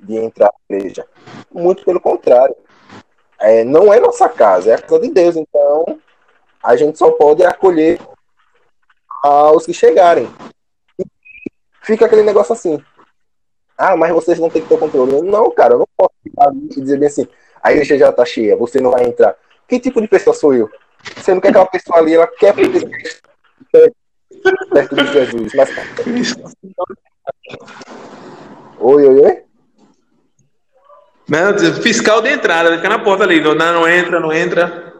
de 0.00 0.16
entrar 0.16 0.52
na 0.68 0.76
igreja. 0.76 1.06
Muito 1.52 1.84
pelo 1.84 2.00
contrário. 2.00 2.56
É, 3.40 3.64
não 3.64 3.92
é 3.92 3.98
nossa 3.98 4.28
casa, 4.28 4.70
é 4.70 4.74
a 4.74 4.78
casa 4.78 5.00
de 5.00 5.10
Deus. 5.10 5.36
Então, 5.36 5.98
a 6.62 6.76
gente 6.76 6.98
só 6.98 7.10
pode 7.10 7.42
acolher 7.42 7.98
aos 9.22 9.66
que 9.66 9.72
chegarem. 9.72 10.28
E 10.98 11.04
fica 11.82 12.06
aquele 12.06 12.22
negócio 12.22 12.52
assim. 12.52 12.82
Ah, 13.76 13.96
mas 13.96 14.12
vocês 14.12 14.38
não 14.38 14.50
têm 14.50 14.60
que 14.60 14.68
ter 14.68 14.78
controle. 14.78 15.22
Não, 15.22 15.50
cara, 15.50 15.74
eu 15.74 15.78
não 15.78 15.88
posso 15.96 16.12
ficar 16.22 16.52
e 16.52 16.80
dizer 16.80 16.98
bem 16.98 17.08
assim, 17.08 17.26
a 17.62 17.72
igreja 17.72 17.96
já 17.96 18.12
tá 18.12 18.26
cheia, 18.26 18.56
você 18.56 18.78
não 18.78 18.90
vai 18.90 19.04
entrar. 19.04 19.34
Que 19.66 19.80
tipo 19.80 20.02
de 20.02 20.08
pessoa 20.08 20.34
sou 20.34 20.52
eu? 20.54 20.70
Você 21.16 21.32
não 21.32 21.40
quer 21.40 21.48
aquela 21.48 21.66
pessoa 21.66 21.98
ali, 21.98 22.14
ela 22.14 22.26
quer 22.26 22.54
perto 24.70 24.94
de 24.96 25.12
Jesus. 25.12 25.54
Mas... 25.54 25.70
Oi, 28.78 29.06
oi, 29.06 29.20
oi? 29.20 29.44
Não, 31.30 31.56
fiscal 31.80 32.20
de 32.20 32.30
entrada, 32.30 32.76
fica 32.76 32.88
na 32.88 32.98
porta 32.98 33.22
ali. 33.22 33.40
Não, 33.40 33.54
não 33.54 33.88
entra, 33.88 34.18
não 34.18 34.32
entra. 34.32 34.94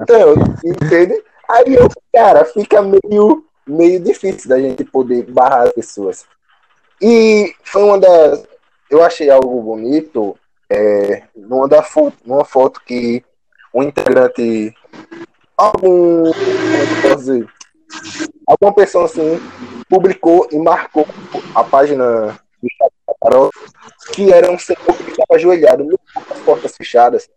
Então, 0.00 0.34
entende? 0.64 1.22
Aí, 1.50 1.76
cara, 2.10 2.46
fica 2.46 2.80
meio, 2.80 3.44
meio 3.66 4.00
difícil 4.00 4.48
da 4.48 4.58
gente 4.58 4.82
poder 4.84 5.30
barrar 5.30 5.64
as 5.64 5.72
pessoas. 5.72 6.24
E 6.98 7.54
foi 7.62 7.82
uma 7.82 7.98
das. 7.98 8.42
Eu 8.90 9.02
achei 9.02 9.28
algo 9.28 9.60
bonito 9.60 10.34
é, 10.70 11.24
numa, 11.36 11.68
da 11.68 11.82
foto, 11.82 12.16
numa 12.24 12.44
foto 12.44 12.80
que 12.80 13.22
um 13.74 13.82
integrante. 13.82 14.74
Algum. 15.58 16.32
Dizer? 17.16 17.46
Alguma 18.46 18.74
pessoa 18.74 19.04
assim 19.04 19.38
publicou 19.90 20.48
e 20.50 20.56
marcou 20.56 21.06
a 21.54 21.62
página 21.62 22.38
do 22.62 22.68
Chaparó 23.22 23.50
que 24.12 24.32
era 24.32 24.50
um 24.50 24.58
senhor 24.58 24.80
que 24.96 25.10
estava 25.10 25.34
ajoelhado 25.36 25.98
as 26.30 26.38
portas 26.40 26.76
fechadas, 26.76 27.30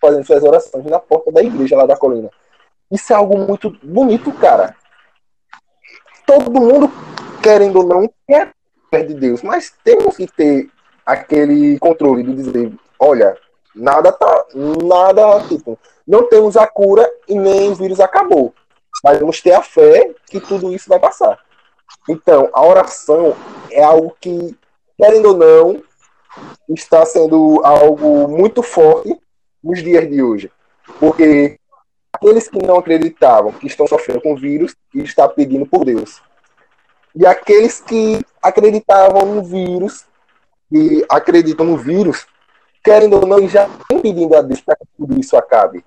fazendo 0.00 0.24
suas 0.24 0.42
orações 0.42 0.84
na 0.84 0.98
porta 0.98 1.32
da 1.32 1.42
igreja 1.42 1.76
lá 1.76 1.84
da 1.84 1.96
colina. 1.96 2.30
Isso 2.90 3.12
é 3.12 3.16
algo 3.16 3.36
muito 3.36 3.70
bonito, 3.82 4.32
cara. 4.32 4.76
Todo 6.26 6.50
mundo, 6.50 6.90
querendo 7.42 7.76
ou 7.80 7.86
não, 7.86 8.10
quer 8.26 8.52
perto 8.90 9.08
de 9.08 9.14
Deus, 9.14 9.42
mas 9.42 9.72
temos 9.82 10.16
que 10.16 10.26
ter 10.26 10.70
aquele 11.04 11.78
controle 11.78 12.22
de 12.22 12.34
dizer, 12.34 12.72
olha, 12.98 13.36
nada 13.74 14.12
tá, 14.12 14.46
nada, 14.54 15.40
tipo, 15.48 15.78
não 16.06 16.28
temos 16.28 16.56
a 16.56 16.66
cura 16.66 17.10
e 17.26 17.34
nem 17.34 17.70
o 17.70 17.74
vírus 17.74 18.00
acabou. 18.00 18.54
Mas 19.02 19.18
vamos 19.18 19.40
ter 19.40 19.52
a 19.52 19.62
fé 19.62 20.14
que 20.26 20.40
tudo 20.40 20.72
isso 20.72 20.88
vai 20.88 20.98
passar. 20.98 21.38
Então, 22.08 22.48
a 22.52 22.64
oração 22.64 23.34
é 23.70 23.82
algo 23.82 24.16
que, 24.20 24.56
querendo 24.96 25.26
ou 25.26 25.36
não, 25.36 25.82
está 26.68 27.04
sendo 27.04 27.60
algo 27.64 28.28
muito 28.28 28.62
forte 28.62 29.16
nos 29.62 29.82
dias 29.82 30.08
de 30.08 30.22
hoje. 30.22 30.50
Porque 30.98 31.58
aqueles 32.12 32.48
que 32.48 32.64
não 32.64 32.78
acreditavam 32.78 33.52
que 33.52 33.66
estão 33.66 33.86
sofrendo 33.86 34.20
com 34.20 34.34
o 34.34 34.36
vírus 34.36 34.74
está 34.94 35.28
pedindo 35.28 35.66
por 35.66 35.84
Deus. 35.84 36.20
E 37.14 37.26
aqueles 37.26 37.80
que 37.80 38.24
acreditavam 38.42 39.26
no 39.26 39.42
vírus 39.42 40.06
e 40.70 41.04
acreditam 41.10 41.66
no 41.66 41.76
vírus, 41.76 42.26
querendo 42.82 43.16
ou 43.16 43.26
não, 43.26 43.46
já 43.46 43.66
estão 43.66 44.00
pedindo 44.00 44.34
a 44.34 44.40
Deus 44.40 44.60
para 44.60 44.76
que 44.76 44.86
tudo 44.96 45.20
isso 45.20 45.36
acabe. 45.36 45.84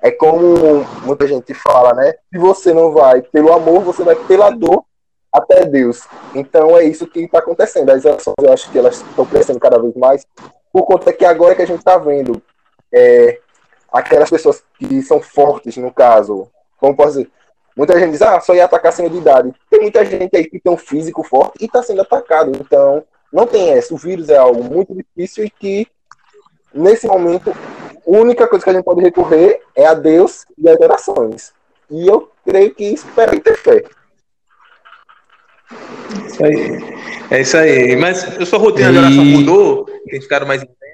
É 0.00 0.10
como 0.10 0.84
muita 1.02 1.26
gente 1.26 1.52
fala, 1.54 1.94
né? 1.94 2.12
Se 2.32 2.38
você 2.38 2.72
não 2.72 2.92
vai 2.92 3.22
pelo 3.22 3.52
amor, 3.52 3.80
você 3.80 4.04
vai 4.04 4.14
pela 4.14 4.50
dor 4.50 4.84
até 5.34 5.66
Deus. 5.66 6.06
Então 6.32 6.78
é 6.78 6.84
isso 6.84 7.08
que 7.08 7.20
está 7.20 7.40
acontecendo. 7.40 7.90
As 7.90 8.06
ações, 8.06 8.36
eu 8.40 8.52
acho 8.52 8.70
que 8.70 8.78
elas 8.78 9.00
estão 9.00 9.26
crescendo 9.26 9.58
cada 9.58 9.80
vez 9.80 9.92
mais, 9.96 10.24
por 10.72 10.84
conta 10.86 11.12
que 11.12 11.24
agora 11.24 11.56
que 11.56 11.62
a 11.62 11.66
gente 11.66 11.80
está 11.80 11.98
vendo 11.98 12.40
é, 12.94 13.40
aquelas 13.92 14.30
pessoas 14.30 14.62
que 14.78 15.02
são 15.02 15.20
fortes, 15.20 15.76
no 15.76 15.92
caso, 15.92 16.48
como 16.78 16.96
posso 16.96 17.18
dizer, 17.18 17.30
muita 17.76 17.98
gente 17.98 18.12
diz, 18.12 18.22
ah, 18.22 18.40
só 18.40 18.54
ia 18.54 18.64
atacar 18.64 18.90
acima 18.90 19.10
de 19.10 19.18
idade. 19.18 19.52
Tem 19.68 19.80
muita 19.80 20.04
gente 20.04 20.36
aí 20.36 20.44
que 20.44 20.60
tem 20.60 20.72
um 20.72 20.76
físico 20.76 21.24
forte 21.24 21.54
e 21.60 21.66
está 21.66 21.82
sendo 21.82 22.02
atacado. 22.02 22.52
Então, 22.54 23.04
não 23.32 23.46
tem 23.46 23.70
essa. 23.70 23.92
O 23.92 23.96
vírus 23.96 24.28
é 24.28 24.36
algo 24.36 24.62
muito 24.62 24.94
difícil 24.94 25.44
e 25.44 25.50
que, 25.50 25.88
nesse 26.72 27.08
momento, 27.08 27.50
a 27.50 28.10
única 28.10 28.46
coisa 28.46 28.64
que 28.64 28.70
a 28.70 28.74
gente 28.74 28.84
pode 28.84 29.02
recorrer 29.02 29.60
é 29.74 29.86
a 29.86 29.94
Deus 29.94 30.44
e 30.56 30.68
as 30.68 30.78
orações. 30.78 31.52
E 31.90 32.06
eu 32.06 32.30
creio 32.44 32.72
que 32.72 32.84
espero 32.84 33.38
ter 33.40 33.56
fé. 33.56 33.84
Isso 36.26 36.44
aí. 36.44 36.94
É 37.30 37.40
isso 37.40 37.56
aí. 37.56 37.96
Mas 37.96 38.24
a 38.24 38.46
sua 38.46 38.58
rotina 38.58 38.90
e... 38.90 38.92
de 38.92 38.98
oração 38.98 39.24
mudou? 39.24 39.84
Tem 40.06 40.20
ficado 40.20 40.46
mais 40.46 40.62
intenso? 40.62 40.84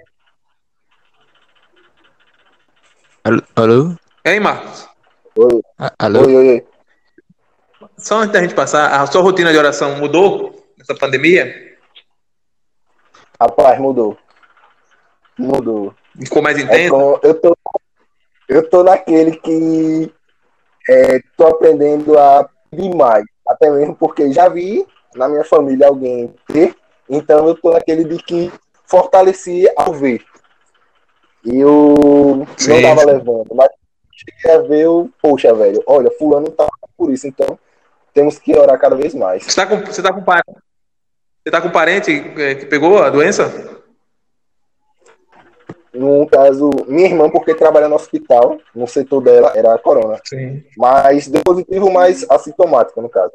Alô? 3.57 3.95
Ei, 4.25 4.41
Marcos? 4.41 4.89
Oi. 5.37 5.61
Alô? 5.99 6.27
Oi, 6.27 6.37
oi, 6.37 6.49
oi. 6.49 6.67
Só 7.99 8.19
antes 8.19 8.33
da 8.33 8.41
gente 8.43 8.55
passar, 8.55 9.01
a 9.01 9.07
sua 9.07 9.23
rotina 9.23 9.53
de 9.53 9.59
oração 9.59 9.97
mudou 9.99 10.73
nessa 10.79 10.95
pandemia? 10.95 11.77
Rapaz, 13.41 13.79
mudou. 13.79 14.17
Mudou. 15.39 15.95
Ficou 16.19 16.43
mais 16.43 16.59
É 16.59 16.63
intenso? 16.63 16.91
com- 16.95 17.21
eu, 17.23 17.35
tô, 17.41 17.57
eu 18.49 18.69
tô 18.69 18.83
naquele 18.83 19.37
que 19.37 20.13
é, 20.89 21.21
tô 21.37 21.47
aprendendo 21.47 22.19
a 22.19 22.49
pedir 22.71 22.95
mais. 22.95 23.25
Até 23.51 23.69
mesmo 23.69 23.97
porque 23.97 24.33
já 24.33 24.49
vi 24.49 24.87
na 25.17 25.29
minha 25.29 25.45
família 25.45 25.89
alguém 25.89 26.33
ter, 26.47 26.77
então 27.09 27.49
eu 27.49 27.55
tô 27.57 27.73
naquele 27.73 28.05
de 28.05 28.17
que 28.23 28.53
fortaleci 28.87 29.69
ao 29.77 29.93
ver. 29.93 30.25
E 31.45 31.59
eu 31.59 32.47
Sim. 32.57 32.75
não 32.75 32.83
tava 32.83 33.05
levando, 33.05 33.49
mas 33.53 33.69
cheguei 34.13 34.57
a 34.57 34.63
ver 34.63 34.87
o, 34.87 35.11
poxa, 35.21 35.53
velho, 35.53 35.83
olha, 35.85 36.11
fulano 36.13 36.49
tá 36.51 36.69
por 36.97 37.11
isso, 37.11 37.27
então 37.27 37.59
temos 38.15 38.39
que 38.39 38.57
orar 38.57 38.79
cada 38.79 38.95
vez 38.95 39.15
mais. 39.15 39.43
Você 39.43 39.57
tá 39.57 39.67
com, 39.67 39.79
você 39.85 40.01
tá 40.01 40.13
com 40.13 40.23
parente? 40.23 40.61
Você 41.43 41.51
tá 41.51 41.61
com 41.61 41.71
parente 41.71 42.33
é, 42.37 42.55
que 42.55 42.67
pegou 42.67 43.03
a 43.03 43.11
doença? 43.11 43.80
No 46.01 46.27
caso, 46.27 46.71
minha 46.89 47.09
irmã, 47.09 47.29
porque 47.29 47.55
trabalha 47.55 47.87
no 47.87 47.95
hospital, 47.95 48.57
no 48.75 48.87
setor 48.87 49.21
dela, 49.23 49.53
era 49.55 49.75
a 49.75 49.79
corona. 49.79 50.19
Sim. 50.25 50.65
Mas 50.75 51.29
deu 51.29 51.43
positivo, 51.45 51.93
mas 51.93 52.25
assintomático, 52.31 53.03
no 53.03 53.09
caso. 53.11 53.35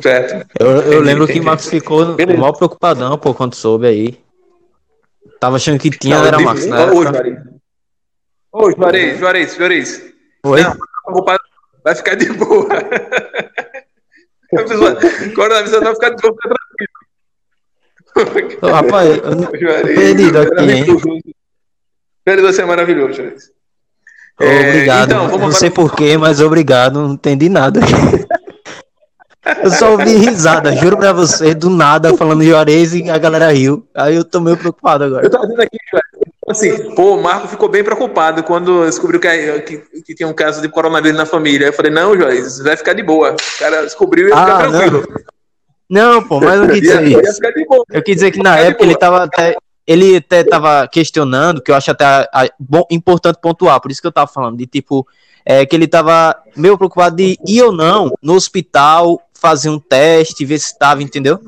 Certo. 0.00 0.48
Eu, 0.60 0.66
eu 0.70 0.78
Entendi, 0.82 0.98
lembro 1.00 1.26
que 1.26 1.32
entendi. 1.32 1.44
o 1.44 1.48
Marcos 1.48 1.68
ficou 1.68 2.14
Beleza. 2.14 2.38
mal 2.38 2.52
preocupadão, 2.52 3.18
pô, 3.18 3.34
quando 3.34 3.56
soube 3.56 3.88
aí. 3.88 4.20
Tava 5.40 5.56
achando 5.56 5.80
que 5.80 5.90
tinha, 5.90 6.18
Não, 6.18 6.26
era 6.26 6.36
digo- 6.36 6.54
né? 6.54 6.84
Ô, 6.92 7.02
Juarez. 7.02 7.38
Ô, 8.52 8.70
Juarez, 8.70 9.18
Juarez, 9.18 9.54
Juarez. 9.56 10.12
Oi? 10.46 10.62
Não, 10.62 10.76
vai 11.82 11.94
ficar 11.96 12.14
de 12.14 12.32
boa. 12.32 12.68
Coronavírus 15.34 15.80
vai 15.82 15.94
ficar 15.94 16.10
de 16.10 16.22
boa, 16.22 16.32
fica 16.34 16.48
tranquilo. 16.48 16.93
Rapaz, 18.62 19.18
eu 19.18 19.84
perdido 19.94 20.38
aqui, 20.40 20.72
hein? 20.72 20.86
você 22.40 22.62
é 22.62 22.64
maravilhoso, 22.64 23.14
Juarez. 23.14 23.50
É, 24.40 24.68
obrigado. 24.68 25.12
então, 25.12 25.38
não 25.38 25.52
sei 25.52 25.70
porquê, 25.70 26.16
mas 26.16 26.40
obrigado. 26.40 27.00
Não 27.00 27.14
entendi 27.14 27.48
nada. 27.48 27.80
Eu 29.62 29.70
só 29.70 29.92
ouvi 29.92 30.16
risada, 30.16 30.74
juro 30.74 30.96
pra 30.96 31.12
você, 31.12 31.54
do 31.54 31.68
nada, 31.68 32.16
falando 32.16 32.42
Juarez 32.42 32.94
e 32.94 33.10
a 33.10 33.18
galera 33.18 33.52
riu. 33.52 33.86
Aí 33.94 34.16
eu 34.16 34.24
tô 34.24 34.40
meio 34.40 34.56
preocupado 34.56 35.04
agora. 35.04 35.26
Eu 35.26 35.30
tava 35.30 35.44
dizendo 35.44 35.60
aqui, 35.60 35.76
assim, 36.48 36.94
pô, 36.94 37.16
o 37.16 37.22
Marco 37.22 37.48
ficou 37.48 37.68
bem 37.68 37.84
preocupado 37.84 38.42
quando 38.42 38.86
descobriu 38.86 39.20
que, 39.20 39.60
que, 39.60 40.02
que, 40.02 40.14
tinha 40.14 40.26
um 40.26 40.32
caso 40.32 40.62
de 40.62 40.68
coronavírus 40.68 41.18
na 41.18 41.26
família. 41.26 41.66
Eu 41.66 41.72
falei, 41.74 41.92
não, 41.92 42.16
Juarez, 42.16 42.58
vai 42.60 42.74
ficar 42.74 42.94
de 42.94 43.02
boa. 43.02 43.32
O 43.32 43.58
cara 43.58 43.82
descobriu 43.82 44.28
e 44.28 44.30
ia 44.30 44.36
ficar 44.36 44.54
ah, 44.54 44.68
tranquilo. 44.68 45.04
Não. 45.08 45.33
Não, 45.88 46.22
pô, 46.26 46.40
mas 46.40 46.60
eu 46.60 46.68
quis 46.68 46.80
dizer 46.82 47.04
isso. 47.04 47.40
Eu 47.90 48.02
quis 48.02 48.14
dizer 48.16 48.30
que 48.30 48.42
na 48.42 48.58
época 48.58 48.84
ele 48.84 48.96
tava 48.96 49.24
até. 49.24 49.56
Ele 49.86 50.16
até 50.16 50.42
tava 50.42 50.88
questionando, 50.88 51.60
que 51.62 51.70
eu 51.70 51.74
acho 51.74 51.90
até 51.90 52.06
a, 52.06 52.28
a, 52.32 52.48
bom, 52.58 52.84
importante 52.90 53.38
pontuar, 53.40 53.78
por 53.82 53.90
isso 53.90 54.00
que 54.00 54.06
eu 54.06 54.12
tava 54.12 54.26
falando, 54.26 54.56
de 54.56 54.66
tipo, 54.66 55.06
é, 55.44 55.66
que 55.66 55.76
ele 55.76 55.86
tava 55.86 56.34
meio 56.56 56.78
preocupado 56.78 57.16
de 57.16 57.38
ir 57.46 57.62
ou 57.62 57.70
não 57.70 58.10
no 58.22 58.32
hospital 58.32 59.20
fazer 59.34 59.68
um 59.68 59.78
teste, 59.78 60.46
ver 60.46 60.58
se 60.58 60.72
estava, 60.72 61.02
entendeu? 61.02 61.38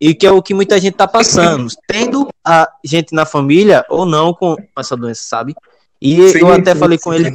E 0.00 0.14
que 0.14 0.26
é 0.26 0.32
o 0.32 0.42
que 0.42 0.52
muita 0.52 0.80
gente 0.80 0.94
tá 0.94 1.06
passando, 1.06 1.68
tendo 1.86 2.28
a 2.44 2.68
gente 2.84 3.14
na 3.14 3.24
família 3.24 3.84
ou 3.88 4.04
não 4.04 4.34
com 4.34 4.56
essa 4.76 4.96
doença, 4.96 5.22
sabe? 5.22 5.54
E 6.02 6.28
sim, 6.30 6.38
eu 6.40 6.52
até 6.52 6.74
sim, 6.74 6.80
falei 6.80 6.98
com 6.98 7.14
ele 7.14 7.30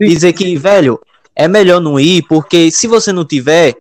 dizer 0.00 0.32
que, 0.32 0.56
velho, 0.56 1.00
é 1.34 1.46
melhor 1.46 1.80
não 1.80 1.98
ir, 1.98 2.22
porque 2.28 2.70
se 2.70 2.86
você 2.86 3.12
não 3.12 3.24
tiver, 3.24 3.76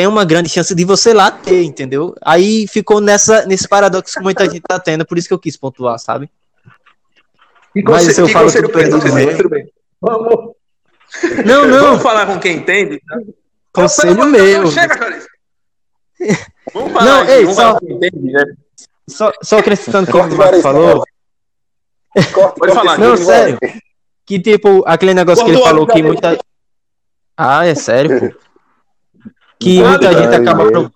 tem 0.00 0.06
uma 0.06 0.24
grande 0.24 0.48
chance 0.48 0.74
de 0.74 0.82
você 0.82 1.12
lá 1.12 1.30
ter, 1.30 1.62
entendeu? 1.62 2.14
Aí 2.22 2.66
ficou 2.66 3.02
nessa, 3.02 3.44
nesse 3.44 3.68
paradoxo 3.68 4.14
que 4.14 4.22
muita 4.22 4.46
gente 4.46 4.62
tá 4.62 4.80
tendo, 4.80 5.04
por 5.04 5.18
isso 5.18 5.28
que 5.28 5.34
eu 5.34 5.38
quis 5.38 5.58
pontuar, 5.58 5.98
sabe? 5.98 6.30
E 7.76 7.82
Mas 7.82 8.04
se 8.14 8.18
eu 8.18 8.26
falo 8.26 8.50
tudo 8.50 8.70
perdido 8.70 9.12
mesmo. 9.12 9.68
Vamos. 10.00 10.54
Não, 11.44 11.66
não. 11.66 11.82
Vamos 11.82 12.02
falar 12.02 12.24
com 12.24 12.38
quem 12.40 12.56
entende, 12.56 12.98
tá? 13.06 13.18
Conselho 13.74 14.24
meu. 14.24 14.68
Chega, 14.68 14.96
Clarice. 14.96 15.26
Vamos 16.72 16.92
falar, 16.92 17.04
não, 17.04 17.24
ei, 17.28 17.42
vamos 17.42 17.56
só, 17.56 17.62
falar 17.62 17.80
entende, 17.82 18.32
né? 18.32 18.44
só, 19.08 19.32
só 19.42 19.58
acrescentando 19.58 20.08
como 20.12 20.32
o 20.32 20.36
Marco 20.36 20.60
falou. 20.62 21.04
Pode 22.56 22.72
falar. 22.72 22.98
Não, 22.98 23.16
sério. 23.18 23.58
Que 24.24 24.40
tipo, 24.40 24.82
aquele 24.86 25.12
negócio 25.12 25.44
que 25.44 25.50
ele 25.50 25.60
falou 25.60 25.86
que 25.86 26.02
muita. 26.02 26.38
Ah, 27.36 27.66
é 27.66 27.74
sério, 27.74 28.18
pô. 28.18 28.49
Que 29.60 29.82
muita 29.82 30.12
gente 30.14 30.34
acaba. 30.34 30.70
Pro... 30.70 30.92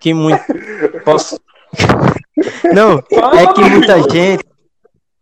Que 0.00 0.14
muito. 0.14 0.42
Posso. 1.04 1.38
Não, 2.72 2.98
é 3.34 3.52
que 3.52 3.60
muita 3.60 4.00
gente. 4.10 4.44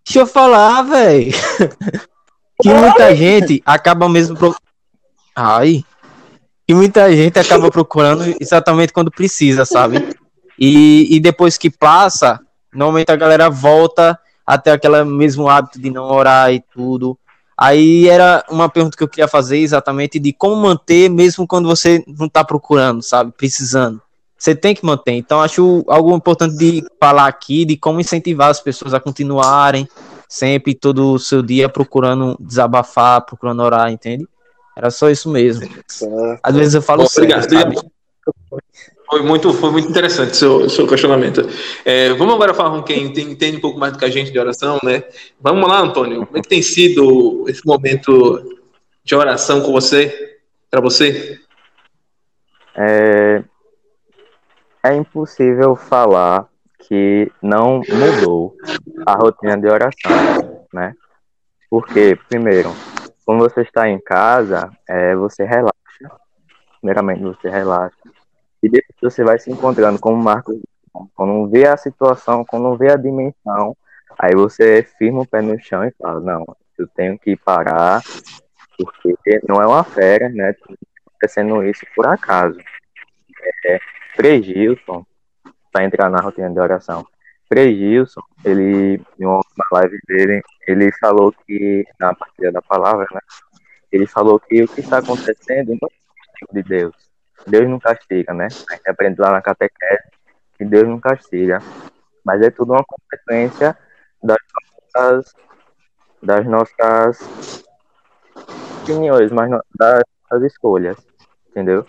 Deixa 0.06 0.20
eu 0.20 0.26
falar, 0.26 0.82
velho. 0.82 1.32
Que 2.62 2.72
muita 2.72 3.14
gente 3.14 3.60
acaba 3.66 4.08
mesmo. 4.08 4.36
Pro... 4.36 4.56
Ai. 5.34 5.84
E 6.68 6.74
muita 6.74 7.10
gente 7.14 7.38
acaba 7.38 7.68
procurando 7.72 8.24
exatamente 8.40 8.92
quando 8.92 9.10
precisa, 9.10 9.64
sabe? 9.64 10.16
E, 10.58 11.16
e 11.16 11.20
depois 11.20 11.58
que 11.58 11.70
passa, 11.70 12.40
normalmente 12.72 13.10
a 13.10 13.16
galera 13.16 13.50
volta 13.50 14.18
até 14.46 14.72
aquele 14.72 15.02
mesmo 15.04 15.48
hábito 15.48 15.80
de 15.80 15.90
não 15.90 16.04
orar 16.04 16.52
e 16.52 16.62
tudo. 16.72 17.18
Aí 17.60 18.08
era 18.08 18.44
uma 18.48 18.68
pergunta 18.68 18.96
que 18.96 19.02
eu 19.02 19.08
queria 19.08 19.26
fazer 19.26 19.58
exatamente 19.58 20.20
de 20.20 20.32
como 20.32 20.54
manter 20.54 21.10
mesmo 21.10 21.44
quando 21.44 21.66
você 21.66 22.04
não 22.06 22.28
tá 22.28 22.44
procurando, 22.44 23.02
sabe? 23.02 23.32
Precisando. 23.36 24.00
Você 24.38 24.54
tem 24.54 24.76
que 24.76 24.86
manter. 24.86 25.14
Então 25.14 25.40
acho 25.40 25.84
algo 25.88 26.14
importante 26.14 26.56
de 26.56 26.84
falar 27.00 27.26
aqui 27.26 27.64
de 27.64 27.76
como 27.76 27.98
incentivar 27.98 28.50
as 28.50 28.60
pessoas 28.60 28.94
a 28.94 29.00
continuarem 29.00 29.88
sempre 30.28 30.72
todo 30.72 31.14
o 31.14 31.18
seu 31.18 31.42
dia 31.42 31.68
procurando 31.68 32.36
desabafar, 32.38 33.22
procurando 33.22 33.62
orar, 33.62 33.90
entende? 33.90 34.28
Era 34.76 34.90
só 34.92 35.10
isso 35.10 35.28
mesmo. 35.28 35.68
Às 36.40 36.54
vezes 36.54 36.74
eu 36.74 36.82
falo 36.82 37.02
Bom, 37.02 37.08
obrigado, 37.16 37.44
obrigado. 37.44 37.90
Foi 39.08 39.22
muito, 39.22 39.52
foi 39.54 39.70
muito 39.70 39.88
interessante 39.88 40.36
seu, 40.36 40.68
seu 40.68 40.86
questionamento. 40.86 41.40
É, 41.84 42.12
vamos 42.12 42.34
agora 42.34 42.52
falar 42.52 42.76
com 42.76 42.82
quem 42.82 43.04
entende, 43.04 43.32
entende 43.32 43.56
um 43.56 43.60
pouco 43.60 43.78
mais 43.78 43.92
do 43.92 43.98
que 43.98 44.04
a 44.04 44.10
gente 44.10 44.30
de 44.30 44.38
oração, 44.38 44.78
né? 44.84 45.02
Vamos 45.40 45.66
lá, 45.66 45.80
Antônio. 45.80 46.26
Como 46.26 46.38
é 46.38 46.42
que 46.42 46.48
tem 46.48 46.60
sido 46.60 47.44
esse 47.48 47.64
momento 47.66 48.60
de 49.02 49.14
oração 49.14 49.62
com 49.62 49.72
você, 49.72 50.38
para 50.70 50.82
você? 50.82 51.40
É, 52.76 53.42
é 54.84 54.94
impossível 54.94 55.74
falar 55.74 56.46
que 56.80 57.32
não 57.42 57.80
mudou 57.88 58.54
a 59.06 59.14
rotina 59.14 59.56
de 59.56 59.68
oração, 59.68 60.66
né? 60.72 60.94
Porque, 61.70 62.18
primeiro, 62.28 62.74
quando 63.24 63.40
você 63.40 63.62
está 63.62 63.88
em 63.88 63.98
casa, 63.98 64.70
é, 64.86 65.16
você 65.16 65.44
relaxa. 65.44 65.72
Primeiramente, 66.80 67.22
você 67.22 67.48
relaxa. 67.48 67.96
E 68.62 68.68
depois 68.68 69.14
você 69.14 69.22
vai 69.22 69.38
se 69.38 69.50
encontrando 69.50 69.98
como 69.98 70.16
Marcos. 70.22 70.56
Quando 71.14 71.48
vê 71.48 71.66
a 71.66 71.76
situação, 71.76 72.44
quando 72.44 72.76
vê 72.76 72.90
a 72.90 72.96
dimensão, 72.96 73.76
aí 74.18 74.34
você 74.34 74.82
firma 74.82 75.22
o 75.22 75.26
pé 75.26 75.40
no 75.40 75.58
chão 75.60 75.84
e 75.84 75.92
fala, 75.92 76.20
não, 76.20 76.44
eu 76.76 76.88
tenho 76.88 77.18
que 77.18 77.36
parar, 77.36 78.02
porque 78.76 79.40
não 79.48 79.60
é 79.62 79.66
uma 79.66 79.84
férias, 79.84 80.34
né? 80.34 80.54
Acontecendo 81.06 81.64
isso 81.64 81.84
por 81.94 82.06
acaso. 82.06 82.58
É, 83.64 83.78
Frei 84.16 84.42
Gilson, 84.42 85.04
para 85.72 85.84
entrar 85.84 86.10
na 86.10 86.20
rotina 86.20 86.50
de 86.50 86.58
oração, 86.58 87.06
Frei 87.48 87.76
Gilson, 87.76 88.20
ele, 88.44 89.00
em 89.18 89.24
uma 89.24 89.42
live 89.72 89.98
dele, 90.06 90.42
ele 90.66 90.92
falou 90.92 91.32
que, 91.46 91.86
na 91.98 92.14
partilha 92.14 92.52
da 92.52 92.62
palavra, 92.62 93.06
né? 93.12 93.20
Ele 93.90 94.06
falou 94.06 94.38
que 94.38 94.62
o 94.62 94.68
que 94.68 94.80
está 94.80 94.98
acontecendo 94.98 95.76
não 95.80 95.88
é 95.88 96.54
de 96.54 96.62
Deus. 96.62 97.07
Deus 97.46 97.68
não 97.68 97.78
castiga, 97.78 98.34
né? 98.34 98.46
A 98.70 98.74
gente 98.74 98.88
aprende 98.88 99.20
lá 99.20 99.30
na 99.30 99.42
catequese 99.42 100.04
que 100.56 100.64
Deus 100.64 100.88
não 100.88 100.98
castiga. 100.98 101.60
Mas 102.24 102.42
é 102.42 102.50
tudo 102.50 102.72
uma 102.72 102.84
consequência 102.84 103.76
das 104.22 104.38
nossas, 104.94 105.34
das 106.22 106.46
nossas 106.46 107.64
opiniões, 108.82 109.30
mas 109.30 109.50
das 109.74 110.02
nossas 110.30 110.52
escolhas. 110.52 110.96
Entendeu? 111.50 111.86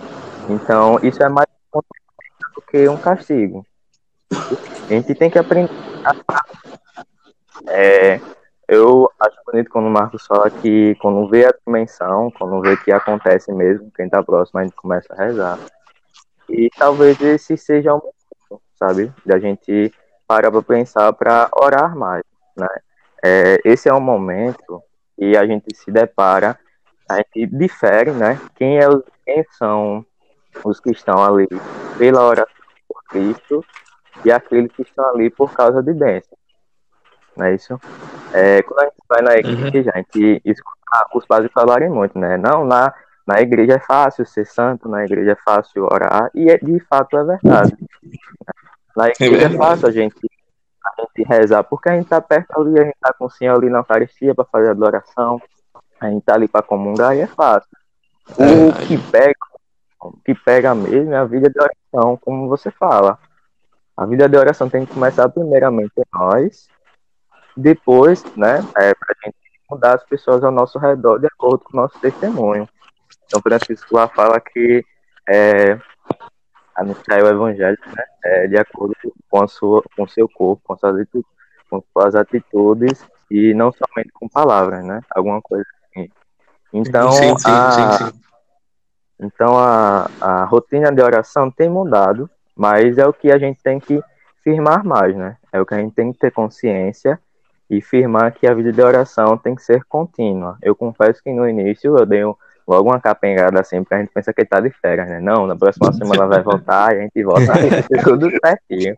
Então, 0.50 1.00
isso 1.04 1.22
é 1.22 1.30
mais 1.30 1.48
do 1.74 2.62
que 2.62 2.88
um 2.88 2.98
castigo. 2.98 3.66
A 4.32 4.94
gente 4.94 5.14
tem 5.16 5.30
que 5.30 5.40
aprender 5.40 5.72
a 6.06 6.14
é, 7.68 8.20
eu 8.70 9.12
acho 9.20 9.36
bonito 9.48 9.72
quando 9.72 9.88
o 9.88 9.90
Marcos 9.90 10.28
fala 10.28 10.48
que 10.52 10.94
quando 11.02 11.28
vê 11.28 11.44
a 11.44 11.54
dimensão, 11.66 12.30
quando 12.38 12.62
vê 12.62 12.78
que 12.78 12.92
acontece 12.92 13.52
mesmo, 13.52 13.92
quem 13.96 14.08
tá 14.08 14.22
próximo, 14.22 14.60
a 14.60 14.64
gente 14.64 14.76
começa 14.76 15.12
a 15.12 15.26
rezar. 15.26 15.58
E 16.48 16.70
talvez 16.78 17.20
esse 17.20 17.58
seja 17.58 17.96
o 17.96 17.98
momento, 17.98 18.64
sabe? 18.78 19.12
Da 19.26 19.40
gente 19.40 19.92
parar 20.28 20.52
para 20.52 20.62
pensar 20.62 21.12
para 21.14 21.50
orar 21.60 21.98
mais, 21.98 22.24
né? 22.56 22.68
É, 23.26 23.60
esse 23.66 23.90
é 23.90 23.94
o 23.94 24.00
momento 24.00 24.84
e 25.18 25.36
a 25.36 25.48
gente 25.48 25.76
se 25.76 25.90
depara, 25.90 26.56
a 27.10 27.16
gente 27.18 27.48
difere, 27.48 28.12
né? 28.12 28.40
Quem, 28.54 28.78
é 28.78 28.88
quem 29.26 29.44
são 29.58 30.06
os 30.64 30.80
que 30.80 30.92
estão 30.92 31.24
ali 31.24 31.48
pela 31.98 32.24
oração 32.24 32.54
por 32.88 33.04
Cristo 33.06 33.66
e 34.24 34.32
aqueles 34.32 34.72
que 34.74 34.84
estão 34.84 35.08
ali 35.10 35.32
por 35.32 35.52
causa 35.54 35.82
de 35.82 35.92
bênção 35.92 36.39
não 37.40 37.46
é 37.46 37.56
isso? 37.56 37.80
É, 38.34 38.62
quando 38.64 38.80
a 38.82 38.84
gente 38.84 38.96
vai 39.08 39.22
na 39.22 39.38
igreja, 39.38 39.92
uhum. 39.92 39.96
a 39.96 39.98
gente 39.98 40.42
escuta 40.46 40.80
os 41.16 41.26
padres 41.26 41.52
falarem 41.54 41.90
muito, 41.90 42.20
né? 42.20 42.38
Não, 42.38 42.66
na, 42.66 42.94
na 43.26 43.42
igreja 43.42 43.76
é 43.76 43.80
fácil 43.80 44.26
ser 44.26 44.46
santo, 44.46 44.90
na 44.90 45.06
igreja 45.06 45.32
é 45.32 45.36
fácil 45.36 45.84
orar, 45.86 46.30
e 46.34 46.50
é, 46.50 46.58
de 46.58 46.80
fato 46.82 47.18
é 47.18 47.24
verdade. 47.24 47.76
Na 48.96 49.08
é 49.08 49.12
igreja 49.12 49.48
é, 49.48 49.58
fácil 49.58 49.88
a 49.88 49.92
gente, 49.92 50.16
a 50.84 51.02
gente 51.02 51.28
rezar, 51.28 51.64
porque 51.64 51.90
a 51.90 51.94
gente 51.94 52.04
está 52.04 52.20
perto 52.20 52.60
ali, 52.60 52.80
a 52.80 52.84
gente 52.84 52.96
está 52.96 53.14
com 53.14 53.26
o 53.26 53.30
Senhor 53.30 53.56
ali 53.56 53.70
na 53.70 53.80
Eucaristia 53.80 54.36
para 54.36 54.46
fazer 54.46 54.68
a 54.68 54.72
adoração, 54.72 55.42
a 56.02 56.10
gente 56.10 56.20
está 56.20 56.34
ali 56.34 56.48
para 56.48 56.62
comungar 56.62 57.16
e 57.16 57.22
é 57.22 57.28
fácil. 57.28 57.70
O 58.38 58.44
é. 58.44 58.86
que 58.86 58.98
pega, 58.98 59.40
o 60.02 60.12
que 60.24 60.36
pega 60.36 60.76
mesmo 60.76 61.14
é 61.14 61.18
a 61.18 61.26
vida 61.26 61.50
de 61.50 61.60
oração, 61.60 62.18
como 62.18 62.50
você 62.50 62.70
fala. 62.70 63.18
A 63.96 64.06
vida 64.06 64.30
de 64.30 64.38
oração 64.38 64.70
tem 64.70 64.86
que 64.86 64.94
começar 64.94 65.28
primeiramente 65.30 65.92
nós, 66.14 66.70
depois, 67.56 68.24
né, 68.36 68.60
é, 68.78 68.94
para 68.94 69.16
a 69.16 69.26
gente 69.26 69.36
mudar 69.70 69.96
as 69.96 70.04
pessoas 70.06 70.44
ao 70.44 70.52
nosso 70.52 70.80
redor 70.80 71.20
de 71.20 71.28
acordo 71.28 71.64
com 71.64 71.78
o 71.78 71.82
nosso 71.82 72.00
testemunho. 72.00 72.68
Então, 73.26 73.42
Francisco 73.42 73.96
lá 73.96 74.08
fala 74.08 74.40
que 74.40 74.84
é, 75.28 75.80
anunciar 76.76 77.22
o 77.24 77.28
evangelho 77.28 77.78
né, 77.86 78.04
é, 78.24 78.48
de 78.48 78.58
acordo 78.58 78.96
com, 79.30 79.44
a 79.44 79.48
sua, 79.48 79.84
com 79.96 80.04
o 80.04 80.10
seu 80.10 80.28
corpo, 80.28 80.62
com 80.66 80.78
suas, 80.78 80.96
atitudes, 80.96 81.30
com 81.70 81.84
suas 81.94 82.16
atitudes 82.16 83.06
e 83.30 83.54
não 83.54 83.72
somente 83.72 84.12
com 84.14 84.28
palavras, 84.28 84.84
né? 84.84 85.02
Alguma 85.12 85.40
coisa 85.42 85.66
assim. 85.86 86.10
Então, 86.74 87.12
sim, 87.12 87.38
sim, 87.38 87.52
a, 87.52 87.92
sim. 87.92 88.20
Então 89.20 89.58
a, 89.58 90.10
a 90.20 90.46
rotina 90.46 90.92
de 90.92 91.02
oração 91.02 91.52
tem 91.52 91.70
mudado, 91.70 92.30
mas 92.56 92.98
é 92.98 93.06
o 93.06 93.14
que 93.14 93.32
a 93.32 93.38
gente 93.38 93.62
tem 93.62 93.80
que 93.80 94.02
firmar 94.44 94.84
mais, 94.84 95.16
né? 95.16 95.38
É 95.52 95.60
o 95.60 95.66
que 95.66 95.76
a 95.76 95.78
gente 95.78 95.94
tem 95.94 96.12
que 96.12 96.20
ter 96.20 96.32
consciência 96.32 97.20
e 97.70 97.82
firmar 97.82 98.34
que 98.34 98.48
a 98.48 98.54
vida 98.54 98.72
de 98.72 98.82
oração 98.82 99.38
tem 99.38 99.56
que 99.56 99.62
ser 99.62 99.84
contínua. 99.86 100.58
Eu 100.62 100.76
confesso 100.76 101.22
que 101.24 101.32
no 101.32 101.48
início 101.48 101.98
eu 101.98 102.06
dei 102.06 102.26
um, 102.26 102.34
logo 102.68 102.90
uma 102.90 103.00
capengada 103.00 103.60
assim, 103.60 103.84
porque 103.84 103.94
a 103.94 104.00
gente 104.00 104.12
pensa 104.14 104.34
que 104.34 104.42
ele 104.42 104.50
tá 104.50 104.60
de 104.60 104.70
férias, 104.72 105.08
né? 105.08 105.20
Não, 105.20 105.46
na 105.46 105.56
próxima 105.56 105.94
semana 105.94 106.28
vai 106.28 106.42
voltar 106.42 106.96
e 106.96 107.00
a 107.00 107.02
gente 107.02 107.24
volta 107.24 107.54
tudo 108.04 108.30
certinho. 108.44 108.96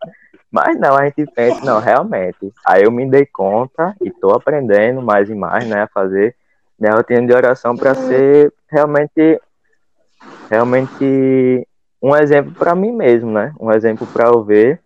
Mas 0.50 0.78
não, 0.78 0.96
a 0.96 1.04
gente 1.04 1.24
pensa, 1.34 1.64
não, 1.64 1.80
realmente. 1.80 2.52
Aí 2.66 2.82
eu 2.82 2.90
me 2.90 3.08
dei 3.08 3.26
conta 3.26 3.94
e 4.02 4.10
tô 4.10 4.30
aprendendo 4.30 5.00
mais 5.00 5.28
e 5.30 5.34
mais, 5.34 5.66
né, 5.66 5.82
a 5.82 5.88
fazer 5.88 6.34
minha 6.78 6.94
rotina 6.94 7.26
de 7.26 7.32
oração 7.32 7.76
para 7.76 7.94
ser 7.94 8.52
realmente 8.68 9.40
realmente 10.50 11.66
um 12.02 12.16
exemplo 12.16 12.52
para 12.52 12.74
mim 12.74 12.92
mesmo, 12.92 13.30
né? 13.30 13.54
Um 13.58 13.70
exemplo 13.70 14.06
para 14.06 14.28
eu 14.28 14.42
ver 14.42 14.80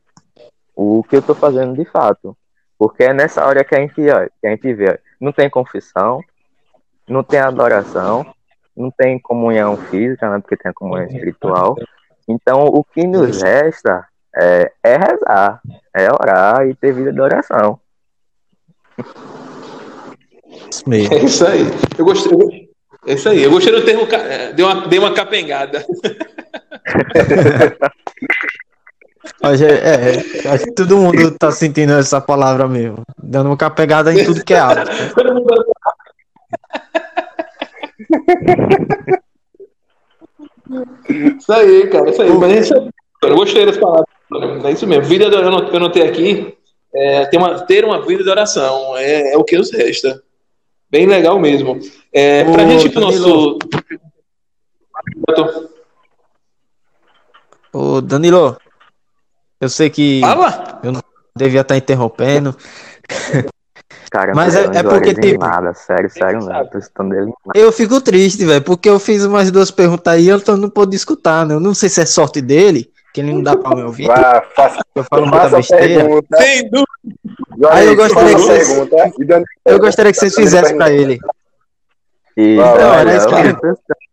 o 0.75 1.03
que 1.03 1.17
eu 1.17 1.23
tô 1.23 1.35
fazendo 1.35 1.75
de 1.75 1.85
fato. 1.85 2.37
Porque 2.79 3.05
é 3.05 3.13
nessa 3.13 3.45
hora 3.47 3.65
que 3.65 3.75
a 3.75 3.81
gente, 3.81 4.01
ó, 4.11 4.27
que 4.41 4.47
a 4.47 4.51
gente 4.51 4.73
vê, 4.75 5.01
não 5.21 5.33
tem 5.33 5.49
confissão, 5.49 6.21
não 7.09 7.23
tem 7.23 7.41
adoração, 7.41 8.27
não 8.77 8.91
tem 8.91 9.19
comunhão 9.19 9.77
física, 9.77 10.31
né? 10.31 10.39
Porque 10.41 10.57
tem 10.57 10.71
a 10.71 10.75
comunhão 10.75 11.07
espiritual. 11.07 11.77
Então, 12.29 12.65
o 12.65 12.85
que 12.85 13.07
nos 13.07 13.43
resta 13.43 14.07
é, 14.37 14.71
é 14.83 14.97
rezar, 14.97 15.61
é 15.95 16.13
orar 16.13 16.69
e 16.69 16.75
ter 16.75 16.93
vida 16.93 17.13
de 17.13 17.21
oração. 17.21 17.81
É 20.91 21.25
isso 21.25 21.47
aí. 21.47 21.63
Eu 21.97 22.05
gostei. 22.05 22.69
É 23.07 23.15
isso 23.15 23.29
aí. 23.29 23.43
Eu 23.43 23.51
gostei 23.51 23.73
do 23.73 23.85
termo. 23.85 24.03
É, 24.13 24.53
deu 24.53 24.67
uma, 24.67 24.89
deu 24.89 25.01
uma 25.01 25.15
capengada. 25.15 25.85
Hoje 29.49 29.65
é, 29.65 30.45
é, 30.45 30.49
acho 30.49 30.65
que 30.65 30.73
todo 30.73 30.97
mundo 30.97 31.31
tá 31.39 31.53
sentindo 31.53 31.93
essa 31.93 32.21
palavra 32.21 32.67
mesmo. 32.67 33.03
Dando 33.23 33.47
uma 33.47 33.57
capegada 33.57 34.13
em 34.13 34.25
tudo 34.25 34.45
que 34.45 34.55
é 34.55 34.59
alto. 34.59 34.91
Isso 41.39 41.53
aí, 41.53 41.87
cara. 41.89 42.11
Isso 42.11 42.23
aí. 42.23 42.31
Mas 42.31 42.53
é 42.53 42.59
isso 42.59 42.75
aí. 42.75 42.91
Eu 43.23 43.37
gostei 43.37 43.67
das 43.67 43.79
palavras. 43.79 44.07
É 44.65 44.71
isso 44.73 44.87
mesmo. 44.87 45.05
Vida 45.05 45.31
de, 45.31 45.37
oração, 45.37 45.69
eu 45.69 45.81
notei 45.81 46.03
aqui. 46.03 46.57
É, 46.95 47.27
ter, 47.27 47.37
uma, 47.37 47.61
ter 47.61 47.85
uma 47.85 48.05
vida 48.05 48.25
de 48.25 48.31
oração. 48.31 48.97
É, 48.97 49.33
é 49.33 49.37
o 49.37 49.45
que 49.45 49.57
nos 49.57 49.71
resta. 49.73 50.23
Bem 50.91 51.07
legal 51.07 51.39
mesmo. 51.39 51.79
É, 52.13 52.45
Ô, 52.49 52.53
pra 52.53 52.67
gente 52.67 52.87
ir 52.87 52.91
pro 52.91 53.01
nosso. 53.01 53.59
Ô, 57.73 58.01
Danilo. 58.01 58.57
Eu 59.61 59.69
sei 59.69 59.91
que. 59.91 60.21
Fala! 60.21 60.81
Eu 60.83 60.93
não 60.93 61.03
devia 61.37 61.61
estar 61.61 61.77
interrompendo. 61.77 62.57
Cara, 64.11 64.35
mas 64.35 64.55
é, 64.55 64.65
é 64.65 64.83
porque 64.83 65.15
tipo. 65.15 65.41
Nada, 65.41 65.75
sério, 65.75 66.11
sério, 66.11 66.41
não. 66.41 66.67
Tô 66.67 66.79
eu 67.55 67.73
fico 67.73 68.01
triste, 68.01 68.45
velho, 68.45 68.63
porque 68.63 68.89
eu 68.89 68.99
fiz 68.99 69.25
umas 69.25 69.51
duas 69.51 69.71
perguntas 69.71 70.15
aí 70.15 70.25
e 70.25 70.29
eu 70.29 70.41
não 70.57 70.71
pude 70.71 70.97
escutar, 70.97 71.45
né? 71.45 71.55
Eu 71.55 71.61
não 71.61 71.75
sei 71.75 71.89
se 71.89 72.01
é 72.01 72.07
sorte 72.07 72.41
dele, 72.41 72.91
que 73.13 73.21
ele 73.21 73.33
não 73.33 73.43
dá 73.43 73.57
pra 73.57 73.75
me 73.75 73.83
ouvir. 73.83 74.07
Vá, 74.07 74.43
faça, 74.55 74.81
eu 74.95 75.05
falo 75.05 75.27
muita 75.27 75.49
besteira. 75.49 76.07
Sem 76.39 76.71
dúvida. 76.71 77.71
Aí 77.71 77.87
eu 77.87 77.97
gostaria 77.97 78.35
que 78.35 78.41
vocês, 78.41 78.89
eu 79.65 79.79
gostaria 79.79 80.13
que 80.13 80.19
vocês 80.19 80.35
fizessem 80.35 80.77
pra 80.77 80.91
ele. 80.91 81.19
E, 82.37 82.57
não, 82.57 82.95
era 82.95 83.17
isso 83.17 83.27
que... 83.29 83.37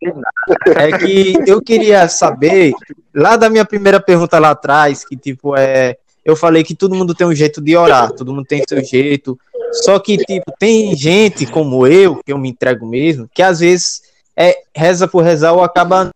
É 0.76 0.98
que 0.98 1.36
eu 1.48 1.62
queria 1.62 2.08
saber, 2.10 2.74
lá 3.14 3.38
da 3.38 3.50
minha 3.50 3.64
primeira 3.64 4.00
pergunta 4.00 4.40
lá 4.40 4.52
atrás, 4.52 5.06
que 5.06 5.16
tipo, 5.16 5.56
é. 5.56 5.96
Eu 6.26 6.36
falei 6.36 6.64
que 6.64 6.76
todo 6.76 6.96
mundo 6.96 7.14
tem 7.14 7.28
um 7.28 7.36
jeito 7.36 7.62
de 7.62 7.76
orar, 7.76 8.12
todo 8.12 8.34
mundo 8.34 8.46
tem 8.46 8.64
seu 8.68 8.82
jeito. 8.84 9.38
Só 9.74 10.00
que, 10.00 10.18
tipo, 10.18 10.54
tem 10.58 10.96
gente 10.96 11.46
como 11.46 11.86
eu, 11.86 12.16
que 12.24 12.32
eu 12.32 12.38
me 12.38 12.50
entrego 12.50 12.86
mesmo, 12.86 13.30
que 13.34 13.42
às 13.42 13.60
vezes 13.60 14.02
é 14.36 14.56
reza 14.74 15.06
por 15.06 15.22
rezar 15.22 15.52
ou 15.52 15.64
acaba 15.64 16.12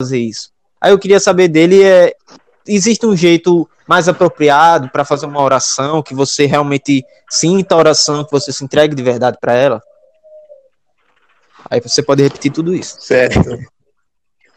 fazer 0.00 0.18
isso. 0.18 0.50
Aí 0.80 0.90
eu 0.90 0.98
queria 0.98 1.20
saber 1.20 1.48
dele 1.48 1.82
é 1.82 2.14
existe 2.66 3.04
um 3.04 3.16
jeito 3.16 3.68
mais 3.86 4.08
apropriado 4.08 4.88
para 4.88 5.04
fazer 5.04 5.26
uma 5.26 5.42
oração 5.42 6.02
que 6.02 6.14
você 6.14 6.46
realmente 6.46 7.04
sinta 7.28 7.74
a 7.74 7.78
oração, 7.78 8.24
que 8.24 8.32
você 8.32 8.52
se 8.52 8.64
entregue 8.64 8.94
de 8.94 9.02
verdade 9.02 9.36
para 9.40 9.52
ela? 9.54 9.82
Aí 11.70 11.80
você 11.80 12.02
pode 12.02 12.22
repetir 12.22 12.52
tudo 12.52 12.74
isso. 12.74 12.96
Certo. 13.00 13.40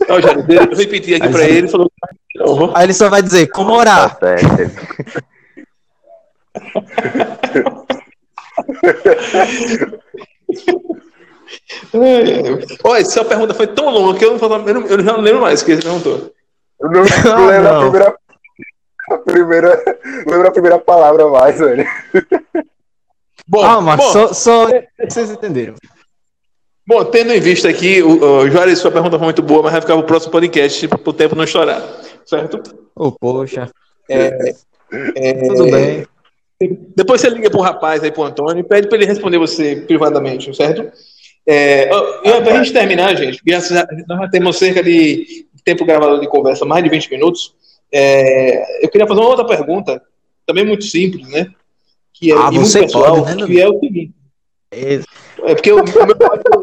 Não, 0.07 0.21
já, 0.21 0.31
eu 0.31 0.75
repeti 0.75 1.15
aqui 1.15 1.27
para 1.27 1.43
ele, 1.43 1.67
falou. 1.67 1.91
Aí 2.75 2.85
ele 2.85 2.93
só 2.93 3.09
vai 3.09 3.21
dizer 3.21 3.47
como 3.47 3.73
orar. 3.73 4.15
Tá 4.15 4.35
Olha, 12.83 13.01
essa 13.01 13.25
pergunta 13.25 13.53
foi 13.53 13.67
tão 13.67 13.89
longa 13.89 14.17
que 14.17 14.25
eu, 14.25 14.37
não, 14.37 14.87
eu 14.87 15.03
já 15.03 15.13
não 15.13 15.21
lembro 15.21 15.41
mais 15.41 15.61
o 15.61 15.65
que 15.65 15.71
ele 15.71 15.81
perguntou. 15.81 16.31
Eu 16.79 16.89
não, 16.91 17.03
não 17.25 17.47
lembro 17.47 17.63
não. 17.63 17.77
a 17.77 17.89
primeira, 17.89 18.17
a 19.09 19.17
primeira, 19.17 19.83
lembro 20.27 20.47
a 20.47 20.51
primeira 20.51 20.79
palavra 20.79 21.27
mais, 21.27 21.59
velho. 21.59 21.85
Bom, 23.47 23.63
ah, 23.63 23.81
mas 23.81 23.97
bom, 23.97 24.11
só, 24.11 24.33
só 24.33 24.67
vocês 25.07 25.31
entenderam. 25.31 25.75
Bom, 26.87 27.03
tendo 27.03 27.33
em 27.33 27.39
vista 27.41 27.67
aqui, 27.67 28.01
o, 28.01 28.23
o 28.23 28.49
Juarez, 28.49 28.79
sua 28.79 28.89
pergunta 28.89 29.17
foi 29.17 29.25
muito 29.25 29.41
boa, 29.41 29.61
mas 29.61 29.73
vai 29.73 29.81
ficar 29.81 29.93
para 29.95 30.03
o 30.03 30.07
próximo 30.07 30.31
podcast 30.31 30.87
para 30.87 31.09
o 31.09 31.13
tempo 31.13 31.35
não 31.35 31.43
estourar, 31.43 31.83
certo? 32.25 32.61
Oh, 32.95 33.11
poxa. 33.11 33.69
É, 34.09 34.53
é, 35.15 35.33
Tudo 35.33 35.69
bem. 35.69 36.07
Depois 36.95 37.19
você 37.19 37.29
liga 37.29 37.49
para 37.49 37.59
o 37.59 37.63
rapaz 37.63 38.01
aí, 38.01 38.09
para 38.09 38.21
o 38.21 38.23
Antônio, 38.23 38.61
e 38.61 38.63
pede 38.63 38.87
para 38.87 38.97
ele 38.97 39.05
responder 39.05 39.37
você 39.37 39.75
privadamente, 39.75 40.55
certo? 40.55 40.89
É, 41.45 41.87
para 41.87 42.53
a 42.53 42.63
gente 42.63 42.71
terminar, 42.71 43.15
gente, 43.15 43.41
nós 43.45 43.67
já 43.67 44.29
temos 44.31 44.57
cerca 44.57 44.81
de 44.81 45.45
tempo 45.65 45.83
gravado 45.83 46.21
de 46.21 46.27
conversa, 46.29 46.63
mais 46.63 46.81
de 46.81 46.89
20 46.89 47.11
minutos. 47.11 47.53
É, 47.91 48.85
eu 48.85 48.89
queria 48.89 49.05
fazer 49.05 49.19
uma 49.19 49.29
outra 49.29 49.45
pergunta, 49.45 50.01
também 50.45 50.65
muito 50.65 50.85
simples, 50.85 51.27
né? 51.27 51.47
Que 52.13 52.31
é 52.31 52.35
ah, 52.35 52.49
muito 52.49 52.71
pessoal, 52.71 53.25
pode, 53.25 53.35
né, 53.35 53.45
que 53.45 53.61
é 53.61 53.67
o 53.67 53.77
seguinte. 53.77 54.13
É, 54.71 54.95
é 55.43 55.55
porque 55.55 55.71
o 55.71 55.83
meu, 55.83 56.56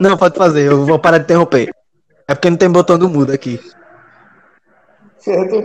Não, 0.00 0.16
pode 0.16 0.36
fazer, 0.36 0.66
eu 0.66 0.84
vou 0.84 0.98
parar 0.98 1.18
de 1.18 1.24
interromper. 1.24 1.74
É 2.26 2.34
porque 2.34 2.50
não 2.50 2.56
tem 2.56 2.70
botão 2.70 2.98
do 2.98 3.08
mudo 3.08 3.32
aqui. 3.32 3.58
Certo? 5.18 5.56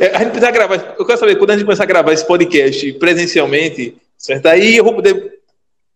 É, 0.00 0.14
a 0.14 0.18
gente 0.18 0.30
precisa 0.30 0.50
gravar. 0.50 0.94
Eu 0.98 1.06
quero 1.06 1.18
saber, 1.18 1.36
quando 1.36 1.50
a 1.50 1.54
gente 1.54 1.64
começar 1.64 1.84
a 1.84 1.86
gravar 1.86 2.12
esse 2.12 2.26
podcast 2.26 2.92
presencialmente, 2.94 3.96
certo? 4.16 4.46
Aí 4.46 4.76
eu 4.76 4.84
vou 4.84 4.94
poder 4.94 5.40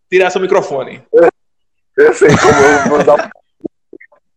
tirar 0.09 0.29
seu 0.29 0.41
microfone. 0.41 1.01
Eu 1.97 2.13
sei 2.13 2.29
como 2.29 2.51
eu 2.51 2.89
vou 2.89 3.03
dar 3.03 3.29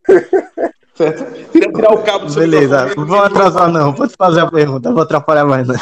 Certo? 0.95 1.51
Tirar, 1.51 1.73
tirar 1.73 1.93
o 1.95 2.03
cabo 2.03 2.27
do 2.27 2.35
Beleza, 2.35 2.95
não 2.95 3.07
vou 3.07 3.19
atrasar 3.19 3.73
não, 3.73 3.95
pode 3.95 4.15
fazer 4.15 4.41
a 4.41 4.51
pergunta, 4.51 4.93
vou 4.93 5.03
atrapalhar 5.03 5.47
mais 5.47 5.67
não. 5.67 5.77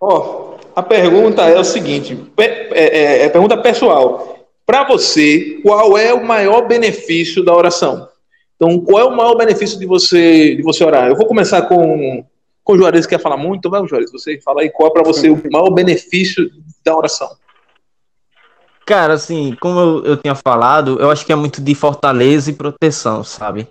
Ó, 0.00 0.56
a 0.74 0.82
pergunta 0.82 1.42
é 1.42 1.58
o 1.58 1.64
seguinte, 1.64 2.18
é, 2.36 2.44
é, 2.72 3.24
é 3.24 3.28
pergunta 3.28 3.56
pessoal. 3.58 4.37
Para 4.68 4.84
você, 4.84 5.60
qual 5.62 5.96
é 5.96 6.12
o 6.12 6.22
maior 6.22 6.68
benefício 6.68 7.42
da 7.42 7.54
oração? 7.54 8.06
Então, 8.54 8.78
qual 8.80 9.00
é 9.00 9.04
o 9.04 9.16
maior 9.16 9.34
benefício 9.34 9.78
de 9.78 9.86
você 9.86 10.56
de 10.56 10.62
você 10.62 10.84
orar? 10.84 11.08
Eu 11.08 11.16
vou 11.16 11.24
começar 11.26 11.62
com 11.62 12.22
com 12.62 12.74
o 12.74 12.76
Juarez 12.76 13.06
que 13.06 13.16
quer 13.16 13.22
falar 13.22 13.38
muito, 13.38 13.60
então 13.60 13.70
vai, 13.70 13.88
Juarez, 13.88 14.12
você 14.12 14.38
fala 14.42 14.60
aí 14.60 14.68
qual 14.68 14.90
é 14.90 14.92
para 14.92 15.02
você 15.02 15.30
o 15.30 15.42
maior 15.50 15.70
benefício 15.70 16.50
da 16.84 16.94
oração. 16.94 17.30
Cara, 18.84 19.14
assim, 19.14 19.56
como 19.58 19.80
eu, 19.80 20.04
eu 20.04 20.16
tinha 20.18 20.34
falado, 20.34 21.00
eu 21.00 21.10
acho 21.10 21.24
que 21.24 21.32
é 21.32 21.36
muito 21.36 21.62
de 21.62 21.74
fortaleza 21.74 22.50
e 22.50 22.54
proteção, 22.54 23.24
sabe? 23.24 23.66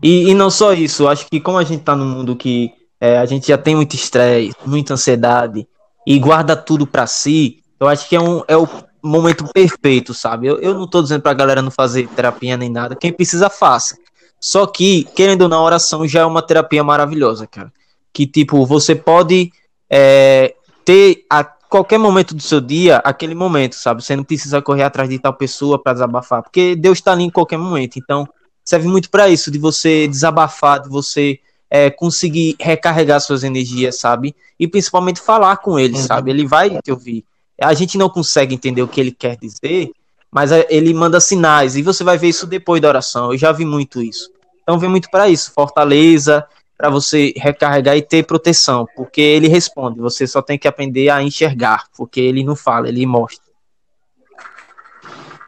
E, 0.00 0.30
e 0.30 0.34
não 0.34 0.48
só 0.48 0.72
isso, 0.72 1.08
acho 1.08 1.26
que 1.28 1.40
como 1.40 1.58
a 1.58 1.64
gente 1.64 1.82
tá 1.82 1.96
num 1.96 2.06
mundo 2.06 2.36
que 2.36 2.70
é, 3.00 3.18
a 3.18 3.26
gente 3.26 3.48
já 3.48 3.58
tem 3.58 3.74
muito 3.74 3.96
estresse, 3.96 4.54
muita 4.64 4.94
ansiedade 4.94 5.66
e 6.06 6.16
guarda 6.20 6.54
tudo 6.54 6.86
para 6.86 7.04
si, 7.08 7.64
eu 7.80 7.88
acho 7.88 8.08
que 8.08 8.14
é, 8.14 8.20
um, 8.20 8.44
é 8.46 8.56
o 8.56 8.68
momento 9.06 9.44
perfeito, 9.52 10.12
sabe? 10.12 10.46
Eu, 10.46 10.58
eu 10.58 10.74
não 10.74 10.86
tô 10.86 11.02
dizendo 11.02 11.22
pra 11.22 11.34
galera 11.34 11.62
não 11.62 11.70
fazer 11.70 12.08
terapia 12.08 12.56
nem 12.56 12.70
nada, 12.70 12.96
quem 12.96 13.12
precisa 13.12 13.48
faça. 13.48 13.96
Só 14.40 14.66
que, 14.66 15.04
querendo 15.14 15.42
ou 15.42 15.48
não, 15.48 15.62
oração 15.62 16.06
já 16.06 16.20
é 16.20 16.24
uma 16.24 16.42
terapia 16.42 16.84
maravilhosa, 16.84 17.46
cara. 17.46 17.72
Que, 18.12 18.26
tipo, 18.26 18.64
você 18.66 18.94
pode 18.94 19.50
é, 19.90 20.54
ter 20.84 21.24
a 21.30 21.42
qualquer 21.44 21.98
momento 21.98 22.34
do 22.34 22.42
seu 22.42 22.60
dia, 22.60 22.98
aquele 22.98 23.34
momento, 23.34 23.74
sabe? 23.74 24.02
Você 24.04 24.14
não 24.14 24.24
precisa 24.24 24.62
correr 24.62 24.82
atrás 24.82 25.08
de 25.08 25.18
tal 25.18 25.34
pessoa 25.34 25.82
para 25.82 25.94
desabafar, 25.94 26.42
porque 26.42 26.76
Deus 26.76 26.98
está 26.98 27.12
ali 27.12 27.24
em 27.24 27.30
qualquer 27.30 27.58
momento. 27.58 27.98
Então, 27.98 28.28
serve 28.64 28.88
muito 28.88 29.10
para 29.10 29.28
isso, 29.28 29.50
de 29.50 29.58
você 29.58 30.06
desabafar, 30.06 30.80
de 30.80 30.88
você 30.88 31.40
é, 31.70 31.90
conseguir 31.90 32.56
recarregar 32.60 33.20
suas 33.20 33.44
energias, 33.44 33.98
sabe? 33.98 34.34
E 34.58 34.66
principalmente 34.68 35.20
falar 35.20 35.56
com 35.58 35.78
ele, 35.78 35.96
uhum. 35.96 36.02
sabe? 36.02 36.30
Ele 36.30 36.46
vai 36.46 36.80
te 36.82 36.90
ouvir. 36.90 37.24
A 37.60 37.74
gente 37.74 37.96
não 37.96 38.08
consegue 38.08 38.54
entender 38.54 38.82
o 38.82 38.88
que 38.88 39.00
ele 39.00 39.12
quer 39.12 39.36
dizer, 39.36 39.90
mas 40.30 40.52
é, 40.52 40.66
ele 40.68 40.92
manda 40.92 41.20
sinais 41.20 41.76
e 41.76 41.82
você 41.82 42.04
vai 42.04 42.18
ver 42.18 42.28
isso 42.28 42.46
depois 42.46 42.80
da 42.80 42.88
oração. 42.88 43.32
Eu 43.32 43.38
já 43.38 43.52
vi 43.52 43.64
muito 43.64 44.02
isso. 44.02 44.30
Então, 44.62 44.78
vem 44.78 44.90
muito 44.90 45.08
para 45.10 45.28
isso, 45.28 45.52
fortaleza, 45.52 46.46
para 46.76 46.90
você 46.90 47.32
recarregar 47.36 47.96
e 47.96 48.02
ter 48.02 48.26
proteção, 48.26 48.86
porque 48.94 49.20
ele 49.20 49.48
responde, 49.48 50.00
você 50.00 50.26
só 50.26 50.42
tem 50.42 50.58
que 50.58 50.68
aprender 50.68 51.08
a 51.08 51.22
enxergar, 51.22 51.84
porque 51.96 52.20
ele 52.20 52.44
não 52.44 52.54
fala, 52.54 52.88
ele 52.88 53.06
mostra. 53.06 53.46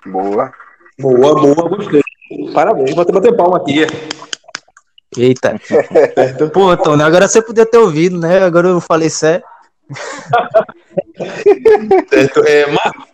Boa. 0.06 0.52
Boa, 0.98 1.34
boa, 1.34 1.68
gostei. 1.68 2.02
Parabéns, 2.52 2.94
vou 2.94 3.04
bater 3.04 3.36
palma 3.36 3.58
aqui. 3.58 3.86
Eita. 5.16 5.60
Pô, 6.52 6.70
Antônio, 6.70 7.04
agora 7.04 7.28
você 7.28 7.42
podia 7.42 7.66
ter 7.66 7.78
ouvido, 7.78 8.18
né? 8.18 8.42
Agora 8.42 8.68
eu 8.68 8.80
falei 8.80 9.10
sério. 9.10 9.44
Certo. 12.08 12.44
É, 12.46 12.66
Marcos, 12.66 13.04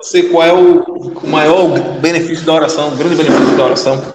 você 0.00 0.28
qual 0.28 0.44
é 0.44 0.52
o, 0.52 0.82
o 0.82 1.26
maior 1.26 1.68
benefício 2.00 2.46
da 2.46 2.54
oração, 2.54 2.92
o 2.92 2.96
grande 2.96 3.16
benefício 3.16 3.56
da 3.56 3.64
oração? 3.64 4.14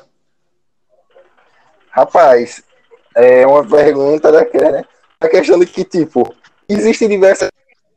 Rapaz, 1.90 2.64
é 3.16 3.46
uma 3.46 3.66
pergunta 3.68 4.32
daquela, 4.32 4.72
né? 4.72 4.84
A 5.20 5.28
questão 5.28 5.60
de 5.60 5.66
que, 5.66 5.84
tipo, 5.84 6.34
existem 6.68 7.08
diversas, 7.08 7.50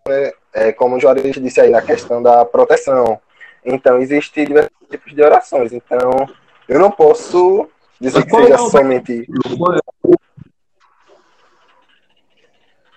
né? 0.06 0.32
É, 0.52 0.72
como 0.72 0.96
o 0.96 1.00
Juarez 1.00 1.36
disse 1.36 1.60
aí, 1.60 1.70
na 1.70 1.82
questão 1.82 2.22
da 2.22 2.44
proteção. 2.44 3.20
Então, 3.64 3.98
existem 3.98 4.46
diversos 4.46 4.72
tipos 4.90 5.14
de 5.14 5.22
orações. 5.22 5.72
Então, 5.72 6.28
eu 6.68 6.78
não 6.78 6.90
posso 6.90 7.68
dizer 8.00 8.24
que 8.24 8.30
seja 8.30 8.58
somente. 8.58 9.26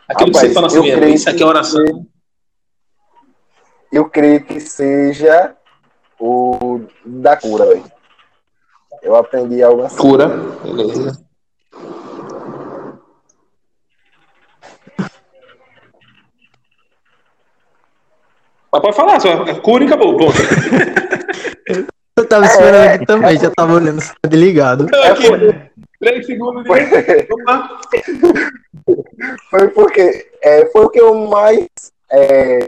Aquilo 0.10 0.32
Rapaz, 0.32 0.42
que 0.42 0.48
você 0.48 0.54
fala 0.54 0.68
assim, 0.68 0.90
é, 0.90 1.10
isso 1.10 1.30
aqui 1.30 1.44
é 1.44 1.46
oração. 1.46 1.86
Que, 1.86 2.10
eu 3.92 4.10
creio 4.10 4.44
que 4.44 4.60
seja 4.60 5.56
o 6.20 6.82
da 7.06 7.38
cura, 7.38 7.66
velho. 7.66 7.84
Eu 9.04 9.16
aprendi 9.16 9.62
algo 9.62 9.84
assim. 9.84 9.98
Cura, 9.98 10.28
beleza. 10.28 11.24
Mas 18.72 18.82
pode 18.82 18.96
falar, 18.96 19.20
só 19.20 19.30
é 19.30 19.60
cura 19.60 19.84
e 19.84 19.88
acabou. 19.88 20.18
Bom. 20.18 20.30
Eu 22.18 22.28
tava 22.28 22.46
esperando 22.46 22.96
aqui 22.96 23.06
também, 23.06 23.40
já 23.40 23.50
tava 23.52 23.74
olhando 23.74 24.02
se 24.02 24.12
tá 24.22 24.30
ligado. 24.30 24.88
Aqui, 24.94 25.24
três 26.00 26.26
segundos 26.26 26.64
de. 26.64 26.70
Foi 29.50 29.68
porque 29.70 30.32
é, 30.42 30.66
foi 30.68 30.86
o 30.86 30.90
que 30.90 31.00
eu 31.00 31.28
mais. 31.28 31.68
É... 32.12 32.66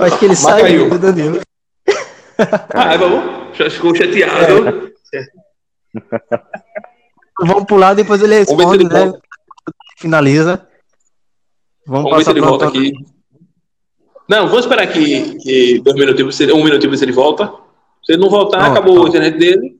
Acho 0.00 0.18
que 0.18 0.24
ele 0.24 0.36
saiu 0.36 0.88
do 0.88 0.98
Danilo. 0.98 1.40
Ah, 2.74 2.96
vamos. 2.96 3.56
Já 3.56 3.68
ficou 3.70 3.94
chateado. 3.94 4.92
É. 5.14 5.26
Vamos 7.40 7.64
pular, 7.66 7.94
depois 7.94 8.20
ele 8.20 8.40
responde, 8.40 8.82
ele 8.82 8.92
né? 8.92 9.04
Volta. 9.04 9.20
Finaliza. 9.96 10.68
Vamos, 11.86 12.10
vamos 12.10 12.10
passar 12.10 12.18
ver 12.18 12.24
se 12.24 12.30
ele 12.30 12.40
volta 12.40 12.68
aqui. 12.68 12.92
Não, 14.28 14.46
vamos 14.46 14.66
esperar 14.66 14.86
que, 14.86 15.38
que 15.38 15.80
dois 15.80 15.96
minutos, 15.96 16.40
um 16.40 16.62
minuto 16.62 16.90
ver 16.90 16.96
se 16.96 17.04
ele 17.04 17.12
volta. 17.12 17.50
Se 18.04 18.12
ele 18.12 18.20
não 18.20 18.28
voltar, 18.28 18.58
não, 18.58 18.72
acabou 18.72 18.96
não. 18.96 19.06
a 19.06 19.08
internet 19.08 19.38
dele. 19.38 19.78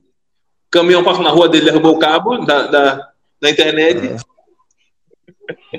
O 0.67 0.71
caminhão 0.71 1.03
passou 1.03 1.23
na 1.23 1.29
rua 1.29 1.47
dele, 1.47 1.65
derrubou 1.65 1.95
o 1.95 1.99
cabo 1.99 2.37
da, 2.45 2.67
da, 2.67 3.09
da 3.39 3.49
internet. 3.49 4.15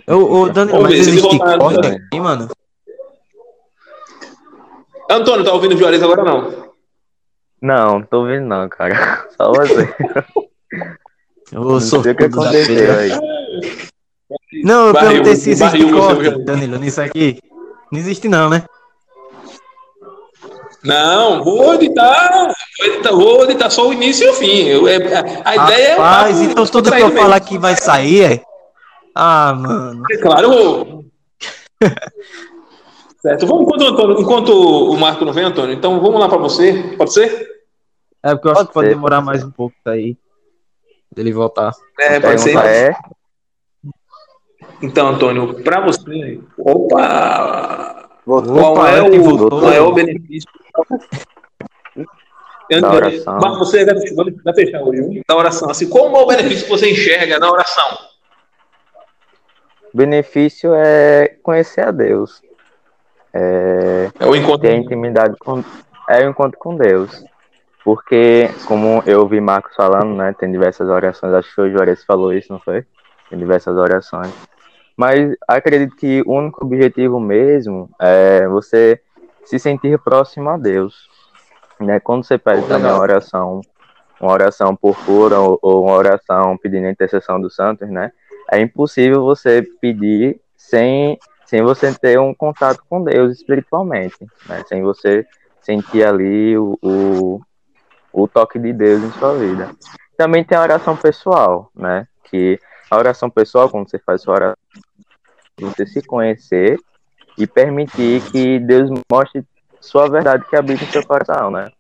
É. 0.07 0.13
Ô, 0.13 0.43
ô 0.43 0.49
Daniel, 0.49 0.83
mas 0.83 0.93
existe 0.95 1.39
corte 1.39 1.87
aqui, 1.87 2.21
mano? 2.21 2.49
Antônio, 5.11 5.45
tá 5.45 5.53
ouvindo 5.53 5.75
o 5.75 5.79
Juarez 5.79 6.03
agora 6.03 6.23
não? 6.23 6.71
Não, 7.61 8.03
tô 8.03 8.21
ouvindo 8.21 8.47
não, 8.47 8.69
cara. 8.69 9.27
Só 9.37 9.53
você. 9.53 9.95
Eu 11.53 11.81
sou 11.81 12.01
o 12.01 12.03
que 12.03 12.25
aconteceu 12.25 12.99
aí. 12.99 13.11
Não, 14.63 14.89
eu 14.89 14.93
barril, 14.93 15.11
perguntei 15.11 15.37
se 15.37 15.51
existe 15.51 15.85
barril, 15.85 15.97
corte, 15.97 16.45
Danilo, 16.45 16.79
nisso 16.79 17.01
aqui. 17.01 17.39
Não 17.91 17.99
existe 17.99 18.29
não, 18.29 18.49
né? 18.49 18.65
Não, 20.83 21.45
vou 21.45 21.75
editar, 21.75 22.55
vou 22.79 22.87
editar, 22.87 23.13
vou 23.13 23.45
editar 23.45 23.71
só 23.71 23.89
o 23.89 23.93
início 23.93 24.27
e 24.27 24.31
o 24.31 24.35
fim. 24.35 24.63
Eu, 24.67 24.89
é, 24.89 24.97
a, 24.97 25.51
a 25.51 25.57
ideia 25.57 25.97
Rapaz, 25.97 26.41
é. 26.41 26.45
então 26.45 26.67
tudo 26.67 26.91
que 26.91 27.03
eu 27.03 27.11
falar 27.11 27.37
aqui 27.37 27.59
vai 27.59 27.77
sair, 27.77 28.23
é? 28.23 28.43
Ah, 29.15 29.53
mano. 29.55 30.03
É 30.11 30.17
claro. 30.17 31.05
certo, 33.21 33.47
vamos 33.47 33.65
enquanto, 33.65 34.21
enquanto 34.21 34.53
o 34.53 34.97
Marco 34.97 35.25
não 35.25 35.33
vem, 35.33 35.45
Antônio. 35.45 35.75
Então 35.75 36.01
vamos 36.01 36.19
lá 36.19 36.29
para 36.29 36.39
você, 36.39 36.95
pode 36.97 37.13
ser? 37.13 37.47
É 38.23 38.35
porque 38.35 38.49
eu 38.49 38.53
acho 38.53 38.61
pode 38.61 38.69
que 38.69 38.75
pode 38.75 38.89
ser, 38.89 38.95
demorar 38.95 39.17
pode 39.17 39.27
mais 39.27 39.41
ser. 39.41 39.47
um 39.47 39.51
pouco 39.51 39.77
daí. 39.85 40.17
Dele 41.15 41.33
voltar. 41.33 41.73
É, 41.99 42.21
pode 42.21 42.41
ser. 42.41 42.57
É. 42.57 42.95
Então, 44.83 45.09
Antônio, 45.09 45.63
para 45.63 45.81
você, 45.81 46.41
opa! 46.59 48.09
Voltou, 48.25 48.55
qual 48.55 48.87
é, 48.87 49.03
o 49.03 49.23
voltou, 49.23 49.63
maior 49.63 49.93
benefício 49.93 50.49
da 52.81 52.93
oração? 52.93 53.39
Mas 53.41 53.59
você 53.59 53.85
vai, 53.85 54.31
vai 54.45 54.55
fechar 54.55 54.83
hoje, 54.83 55.23
da 55.27 55.37
oração. 55.37 55.71
Assim, 55.71 55.89
qual 55.89 56.13
o 56.13 56.27
benefício 56.27 56.65
que 56.65 56.71
você 56.71 56.91
enxerga 56.91 57.39
na 57.39 57.51
oração? 57.51 57.99
Benefício 59.93 60.73
é 60.75 61.37
conhecer 61.43 61.81
a 61.81 61.91
Deus. 61.91 62.41
É, 63.33 64.11
é 64.19 64.27
o 64.27 64.37
encontro. 64.37 64.61
Ter 64.61 64.77
intimidade 64.77 65.37
com. 65.39 65.65
É 66.09 66.25
o 66.25 66.31
encontro 66.31 66.59
com 66.59 66.77
Deus. 66.77 67.25
Porque, 67.85 68.51
como 68.67 69.03
eu 69.07 69.21
ouvi 69.21 69.41
Marcos 69.41 69.75
falando, 69.75 70.15
né? 70.15 70.35
Tem 70.39 70.51
diversas 70.51 70.89
orações. 70.89 71.33
Acho 71.33 71.55
que 71.55 71.61
o 71.61 71.71
Juarez 71.71 72.05
falou 72.05 72.33
isso, 72.33 72.53
não 72.53 72.61
foi? 72.61 72.85
Tem 73.29 73.39
diversas 73.39 73.77
orações. 73.77 74.33
Mas 74.97 75.35
acredito 75.49 75.97
que 75.97 76.23
o 76.27 76.33
único 76.33 76.65
objetivo 76.65 77.19
mesmo 77.19 77.89
é 77.99 78.47
você 78.49 79.01
se 79.45 79.59
sentir 79.59 79.99
próximo 79.99 80.49
a 80.51 80.57
Deus. 80.57 81.09
Né? 81.81 81.99
Quando 81.99 82.25
você 82.25 82.37
pede 82.39 82.67
também 82.67 82.91
uma 82.91 83.01
oração, 83.01 83.61
uma 84.21 84.33
oração 84.33 84.77
por 84.77 84.97
cura 85.05 85.39
ou, 85.41 85.85
uma 85.85 85.95
oração 85.95 86.57
pedindo 86.59 86.87
a 86.87 86.91
intercessão 86.91 87.41
dos 87.41 87.55
santos, 87.55 87.89
né? 87.89 88.13
É 88.53 88.61
impossível 88.61 89.23
você 89.23 89.63
pedir 89.81 90.41
sem, 90.57 91.19
sem 91.47 91.63
você 91.63 91.95
ter 91.95 92.19
um 92.19 92.35
contato 92.35 92.83
com 92.89 93.03
Deus 93.03 93.39
espiritualmente, 93.39 94.27
né? 94.47 94.63
Sem 94.67 94.83
você 94.83 95.27
sentir 95.63 96.05
ali 96.05 96.59
o, 96.59 96.79
o, 96.83 97.41
o 98.13 98.29
toque 98.29 98.59
de 98.59 98.73
Deus 98.73 99.03
em 99.03 99.13
sua 99.13 99.35
vida. 99.35 99.71
Também 100.17 100.45
tem 100.45 100.59
a 100.59 100.63
oração 100.63 100.97
pessoal, 100.97 101.71
né? 101.75 102.07
Que 102.25 102.59
a 102.91 102.97
oração 102.97 103.31
pessoal, 103.31 103.71
quando 103.71 103.89
você 103.89 103.99
faz 103.99 104.23
sua 104.23 104.35
oração, 104.35 104.57
você 105.61 105.87
se 105.87 106.03
conhecer 106.03 106.79
e 107.39 107.47
permitir 107.47 108.21
que 108.31 108.59
Deus 108.59 108.91
mostre 109.11 109.45
sua 109.81 110.09
verdade 110.09 110.45
que 110.49 110.57
habita 110.57 110.83
em 110.83 110.89
seu 110.89 111.07
coração, 111.07 111.51
né? 111.51 111.71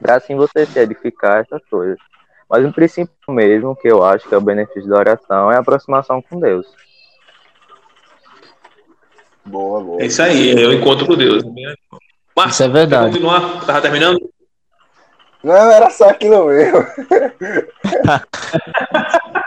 Para 0.00 0.16
assim 0.16 0.36
você 0.36 0.66
se 0.66 0.78
edificar 0.78 1.40
essas 1.40 1.62
coisas. 1.68 1.96
Mas 2.48 2.64
o 2.64 2.72
princípio 2.72 3.14
mesmo, 3.28 3.76
que 3.76 3.88
eu 3.88 4.04
acho 4.04 4.28
que 4.28 4.34
é 4.34 4.38
o 4.38 4.42
benefício 4.42 4.88
da 4.88 4.98
oração, 4.98 5.50
é 5.50 5.56
a 5.56 5.60
aproximação 5.60 6.20
com 6.20 6.38
Deus. 6.38 6.66
Boa, 9.44 9.80
boa. 9.80 10.02
É 10.02 10.06
isso 10.06 10.22
aí, 10.22 10.52
é 10.52 10.66
o 10.66 10.72
encontro 10.72 11.06
com 11.06 11.16
Deus. 11.16 11.42
Marcos, 12.36 12.54
isso 12.54 12.64
é 12.64 12.68
verdade. 12.68 13.12
Continuar? 13.12 13.64
Tava 13.64 13.80
terminando? 13.80 14.30
Não, 15.42 15.70
era 15.70 15.88
só 15.90 16.10
aquilo 16.10 16.46
mesmo. 16.46 16.80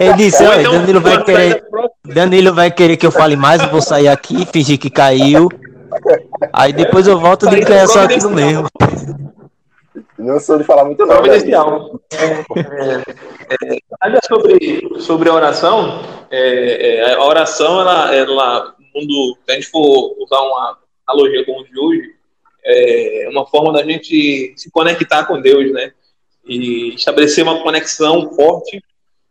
Ele 0.00 0.12
disse, 0.14 0.44
olha, 0.44 0.60
então, 0.60 0.72
Danilo 0.72 1.00
vai 1.00 1.24
querer. 1.24 1.64
Danilo 2.04 2.54
vai 2.54 2.70
querer 2.70 2.96
que 2.96 3.06
eu 3.06 3.12
fale 3.12 3.36
mais, 3.36 3.62
eu 3.62 3.68
vou 3.68 3.80
sair 3.80 4.08
aqui, 4.08 4.46
fingir 4.46 4.78
que 4.78 4.90
caiu. 4.90 5.48
Aí 6.52 6.72
depois 6.72 7.06
eu 7.06 7.18
volto 7.18 7.46
e 7.46 7.50
digo 7.50 7.66
que 7.66 7.72
é 7.72 7.86
só 7.86 8.02
aquilo 8.02 8.30
mesmo. 8.30 8.68
Não 10.18 10.38
sou 10.40 10.58
de 10.58 10.64
falar 10.64 10.84
muito 10.84 11.06
não. 11.06 11.16
Providencial. 11.16 12.00
É, 12.12 13.74
é, 13.74 14.20
sobre, 14.26 15.00
sobre 15.00 15.28
a 15.28 15.34
oração, 15.34 16.02
é, 16.30 16.98
é, 16.98 17.14
a 17.14 17.24
oração, 17.24 17.80
ela, 17.80 18.14
ela, 18.14 18.74
mundo, 18.94 19.38
se 19.44 19.52
a 19.52 19.54
gente 19.54 19.68
for 19.68 20.14
usar 20.18 20.40
uma 20.40 20.78
analogia 21.06 21.44
como 21.46 21.64
de 21.64 21.78
hoje, 21.78 22.14
é 22.64 23.28
uma 23.30 23.46
forma 23.46 23.72
da 23.72 23.82
gente 23.82 24.52
se 24.56 24.70
conectar 24.70 25.24
com 25.24 25.40
Deus, 25.40 25.72
né? 25.72 25.92
E 26.44 26.94
estabelecer 26.94 27.44
uma 27.44 27.62
conexão 27.62 28.30
forte 28.34 28.82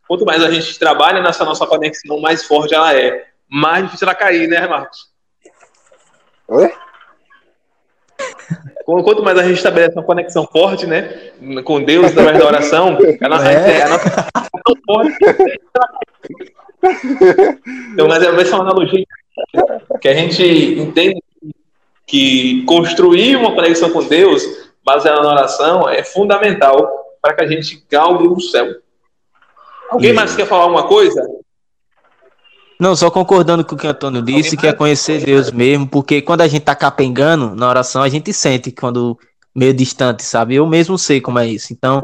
quanto 0.07 0.25
mais 0.25 0.43
a 0.43 0.49
gente 0.49 0.77
trabalha 0.79 1.21
nessa 1.21 1.43
nossa 1.45 1.65
conexão, 1.65 2.19
mais 2.19 2.43
forte 2.43 2.73
ela 2.73 2.93
é. 2.95 3.27
Mais 3.49 3.85
difícil 3.85 4.07
ela 4.07 4.15
cair, 4.15 4.47
né, 4.47 4.67
Marcos? 4.67 5.11
Oi? 6.47 6.71
Quanto 8.85 9.21
mais 9.21 9.37
a 9.37 9.43
gente 9.43 9.57
estabelece 9.57 9.95
uma 9.95 10.03
conexão 10.03 10.47
forte, 10.47 10.87
né, 10.87 11.31
com 11.65 11.83
Deus 11.83 12.07
através 12.07 12.39
da 12.39 12.45
oração, 12.45 12.97
a 13.21 13.29
nossa, 13.29 13.51
é. 13.51 13.81
a 13.81 13.89
nossa 13.89 14.09
conexão 14.09 14.75
forte. 14.85 15.17
então, 17.91 18.07
mas 18.07 18.23
é 18.23 18.31
uma 18.31 18.61
analogia 18.61 19.05
que 19.99 20.07
a 20.07 20.13
gente 20.13 20.41
entende 20.79 21.21
que 22.05 22.63
construir 22.65 23.35
uma 23.35 23.53
conexão 23.53 23.89
com 23.89 24.03
Deus 24.03 24.41
baseada 24.85 25.21
na 25.21 25.31
oração 25.33 25.89
é 25.89 26.01
fundamental 26.01 26.89
para 27.21 27.33
que 27.33 27.43
a 27.43 27.47
gente 27.47 27.85
galgue 27.89 28.27
o 28.27 28.39
céu. 28.39 28.67
Alguém 29.89 30.13
mais 30.13 30.35
quer 30.35 30.47
falar 30.47 30.63
alguma 30.63 30.87
coisa? 30.87 31.21
Não, 32.79 32.95
só 32.95 33.09
concordando 33.09 33.65
com 33.65 33.75
o 33.75 33.77
que 33.77 33.87
o 33.87 33.89
Antônio 33.89 34.21
disse, 34.21 34.55
que 34.55 34.67
é 34.67 34.73
conhecer 34.73 35.23
Deus 35.23 35.51
mesmo, 35.51 35.87
porque 35.87 36.21
quando 36.21 36.41
a 36.41 36.47
gente 36.47 36.61
tá 36.61 36.75
capengando 36.75 37.55
na 37.55 37.67
oração, 37.67 38.03
a 38.03 38.09
gente 38.09 38.31
sente 38.31 38.71
quando 38.71 39.17
meio 39.55 39.73
distante, 39.73 40.23
sabe? 40.23 40.55
Eu 40.55 40.67
mesmo 40.67 40.97
sei 40.97 41.19
como 41.19 41.39
é 41.39 41.47
isso. 41.47 41.73
Então, 41.73 42.03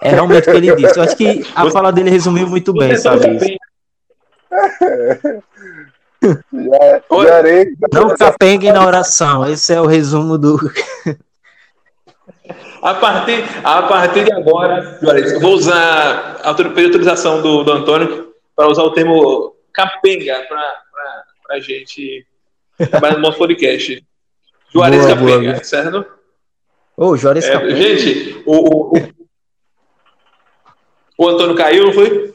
é 0.00 0.10
realmente 0.10 0.48
o 0.48 0.52
que 0.52 0.56
ele 0.56 0.76
disse. 0.76 0.96
Eu 0.96 1.02
acho 1.02 1.16
que 1.16 1.44
a 1.54 1.68
fala 1.70 1.92
dele 1.92 2.10
resumiu 2.10 2.46
muito 2.46 2.72
bem, 2.72 2.96
sabe? 2.96 3.58
Já, 6.24 7.42
já 7.92 8.00
não 8.00 8.16
capenguem 8.16 8.72
na 8.72 8.86
oração. 8.86 9.46
Esse 9.46 9.74
é 9.74 9.80
o 9.80 9.86
resumo 9.86 10.38
do. 10.38 10.58
A 12.82 12.94
partir, 12.94 13.42
a 13.64 13.82
partir 13.84 14.24
de 14.24 14.32
agora, 14.32 14.98
eu 15.00 15.40
vou 15.40 15.54
usar 15.54 16.40
a 16.42 16.48
autorização 16.48 17.40
do, 17.40 17.64
do 17.64 17.72
Antônio 17.72 18.34
para 18.54 18.68
usar 18.68 18.82
o 18.82 18.90
termo 18.90 19.56
capenga 19.72 20.46
para 20.46 21.56
a 21.56 21.60
gente 21.60 22.26
trabalhar 22.90 23.16
no 23.16 23.22
nosso 23.22 23.38
podcast. 23.38 24.04
Juarez 24.70 25.02
boa, 25.02 25.14
Capenga, 25.14 25.52
boa. 25.52 25.64
certo? 25.64 26.06
Ô, 26.96 27.06
oh, 27.06 27.16
Juarez 27.16 27.46
é, 27.46 27.52
Capenga. 27.52 27.76
Gente, 27.76 28.42
o, 28.44 28.96
o, 28.96 29.00
o, 31.18 31.28
Antônio 31.28 31.56
caiu, 31.56 31.86
não 31.86 31.92
foi? 31.92 32.34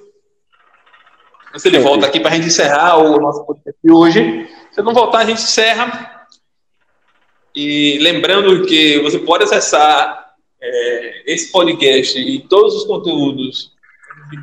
Se 1.57 1.67
ele 1.67 1.79
volta 1.79 2.07
aqui 2.07 2.19
para 2.19 2.31
a 2.31 2.35
gente 2.35 2.47
encerrar 2.47 2.97
o 2.97 3.19
nosso 3.19 3.45
podcast 3.45 3.79
de 3.83 3.91
hoje. 3.91 4.49
Se 4.71 4.81
não 4.81 4.93
voltar, 4.93 5.19
a 5.19 5.25
gente 5.25 5.41
encerra. 5.41 6.18
E 7.61 7.99
lembrando 7.99 8.65
que 8.65 8.99
você 8.99 9.19
pode 9.19 9.43
acessar 9.43 10.33
é, 10.61 11.33
esse 11.33 11.51
podcast 11.51 12.17
e 12.17 12.39
todos 12.47 12.73
os 12.73 12.85
conteúdos 12.85 13.73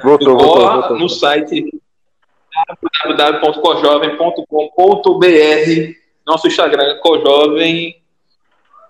voltou, 0.02 0.18
do 0.18 0.36
voltou, 0.36 0.70
voltou, 0.70 0.98
no 0.98 1.08
site 1.08 1.64
www.cojovem.com.br, 3.06 5.94
nosso 6.26 6.46
Instagram 6.46 6.82
é 6.82 6.98
cojovem, 6.98 8.02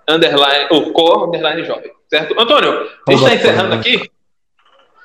underline, 0.09 0.67
ou 0.73 0.93
co, 0.93 1.27
underline 1.27 1.65
jovem, 1.65 1.93
certo? 2.11 2.35
Antônio, 2.37 2.91
a 3.07 3.13
gente 3.13 3.23
está 3.23 3.33
encerrando 3.33 3.77
aqui? 3.77 4.11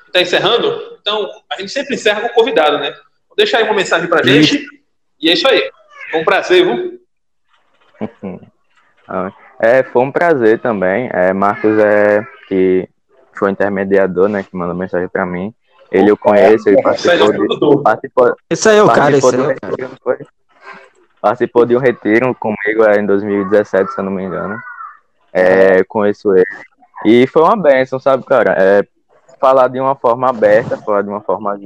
Está 0.08 0.20
encerrando? 0.20 0.98
Então, 1.00 1.30
a 1.48 1.60
gente 1.60 1.70
sempre 1.70 1.94
encerra 1.94 2.22
com 2.22 2.26
o 2.26 2.34
convidado, 2.34 2.78
né? 2.78 2.90
Vou 3.28 3.36
deixar 3.36 3.58
aí 3.58 3.64
uma 3.64 3.74
mensagem 3.74 4.08
para 4.08 4.26
gente, 4.26 4.66
e 5.20 5.30
é 5.30 5.34
isso 5.34 5.48
aí. 5.48 5.70
Foi 6.10 6.20
um 6.20 6.24
prazer, 6.24 6.64
viu? 6.64 7.00
É, 9.60 9.82
foi 9.82 10.02
um 10.02 10.12
prazer 10.12 10.60
também. 10.60 11.08
É, 11.12 11.32
Marcos 11.32 11.78
é 11.78 12.26
que 12.48 12.88
foi 13.34 13.50
intermediador, 13.50 14.28
né, 14.28 14.42
que 14.42 14.56
mandou 14.56 14.74
mensagem 14.74 15.08
para 15.08 15.24
mim. 15.24 15.54
Ele 15.90 16.10
eu 16.10 16.16
conheço, 16.16 16.68
ele 16.68 16.80
participou 16.82 17.32
de. 17.32 17.82
Participou, 17.82 18.36
esse 18.48 18.68
aí 18.68 18.78
é 18.78 18.82
o 18.82 18.88
cara, 18.88 19.16
esse 19.16 19.34
aí 19.34 19.42
é 19.42 19.44
o 19.44 19.60
cara. 19.60 20.26
Participou 21.20 21.66
de 21.66 21.76
um 21.76 21.78
retiro 21.78 22.34
comigo 22.34 22.84
é, 22.84 22.98
em 22.98 23.06
2017, 23.06 23.92
se 23.92 24.00
eu 24.00 24.04
não 24.04 24.10
me 24.10 24.24
engano. 24.24 24.58
É, 25.32 25.84
conheço 25.84 26.34
ele. 26.34 26.46
E 27.04 27.26
foi 27.26 27.42
uma 27.42 27.56
benção, 27.56 27.98
sabe, 27.98 28.24
cara? 28.24 28.56
É, 28.58 28.86
falar 29.38 29.68
de 29.68 29.80
uma 29.80 29.94
forma 29.94 30.28
aberta, 30.28 30.76
falar 30.78 31.02
de 31.02 31.08
uma 31.08 31.20
forma, 31.20 31.60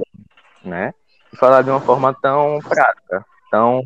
né? 0.63 0.93
E 1.33 1.37
falar 1.37 1.61
de 1.61 1.69
uma 1.69 1.79
forma 1.79 2.13
tão 2.21 2.59
prática, 2.59 3.25
tão 3.49 3.81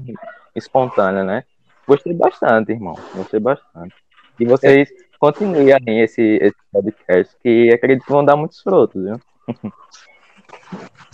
espontânea, 0.56 1.24
né? 1.24 1.44
Gostei 1.92 2.14
bastante, 2.14 2.72
irmão. 2.72 2.96
Gostei 3.14 3.42
bastante. 3.42 3.94
E 4.40 4.46
vocês 4.46 4.88
continuem 5.20 5.74
aí 5.74 6.00
esse, 6.00 6.22
esse 6.42 6.56
podcast, 6.72 7.36
que 7.44 7.70
acredito 7.74 8.06
que 8.06 8.12
vão 8.14 8.24
dar 8.24 8.38
muitos 8.38 8.62
frutos, 8.62 9.04
viu? 9.04 9.20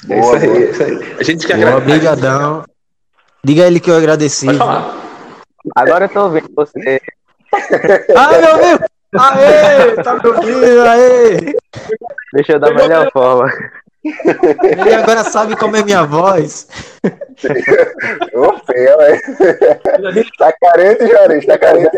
É 0.08 0.22
boa, 0.22 0.38
isso 0.38 0.46
aí, 0.46 0.70
isso 0.70 0.84
aí. 0.84 1.16
A 1.20 1.24
gente 1.24 1.48
quer 1.48 1.58
boa, 1.58 1.78
Obrigadão. 1.78 2.64
Diga 3.44 3.66
ele 3.66 3.80
que 3.80 3.90
eu 3.90 3.98
agradeci. 3.98 4.46
Agora 5.76 6.06
eu 6.06 6.10
tô 6.10 6.26
ouvindo 6.26 6.52
você. 6.56 7.02
Ai, 8.16 8.38
meu 8.42 8.58
Deus! 8.58 8.80
Aê! 9.20 9.96
Tá 10.04 10.14
me 10.14 10.30
ouvindo? 10.30 10.82
Aê! 10.84 11.56
Deixa 12.34 12.52
eu 12.52 12.60
dar 12.60 12.70
a 12.70 12.76
melhor 12.76 13.12
forma. 13.12 13.52
Ele 14.62 14.94
agora 14.94 15.24
sabe 15.24 15.56
como 15.56 15.76
é 15.76 15.84
minha 15.84 16.04
voz. 16.04 16.68
Ô, 18.34 18.58
feio, 18.66 18.98
velho. 18.98 19.22
Tá 20.38 20.54
carente, 20.54 21.08
Jorge, 21.08 21.48
tá 21.48 21.58
carente. 21.58 21.98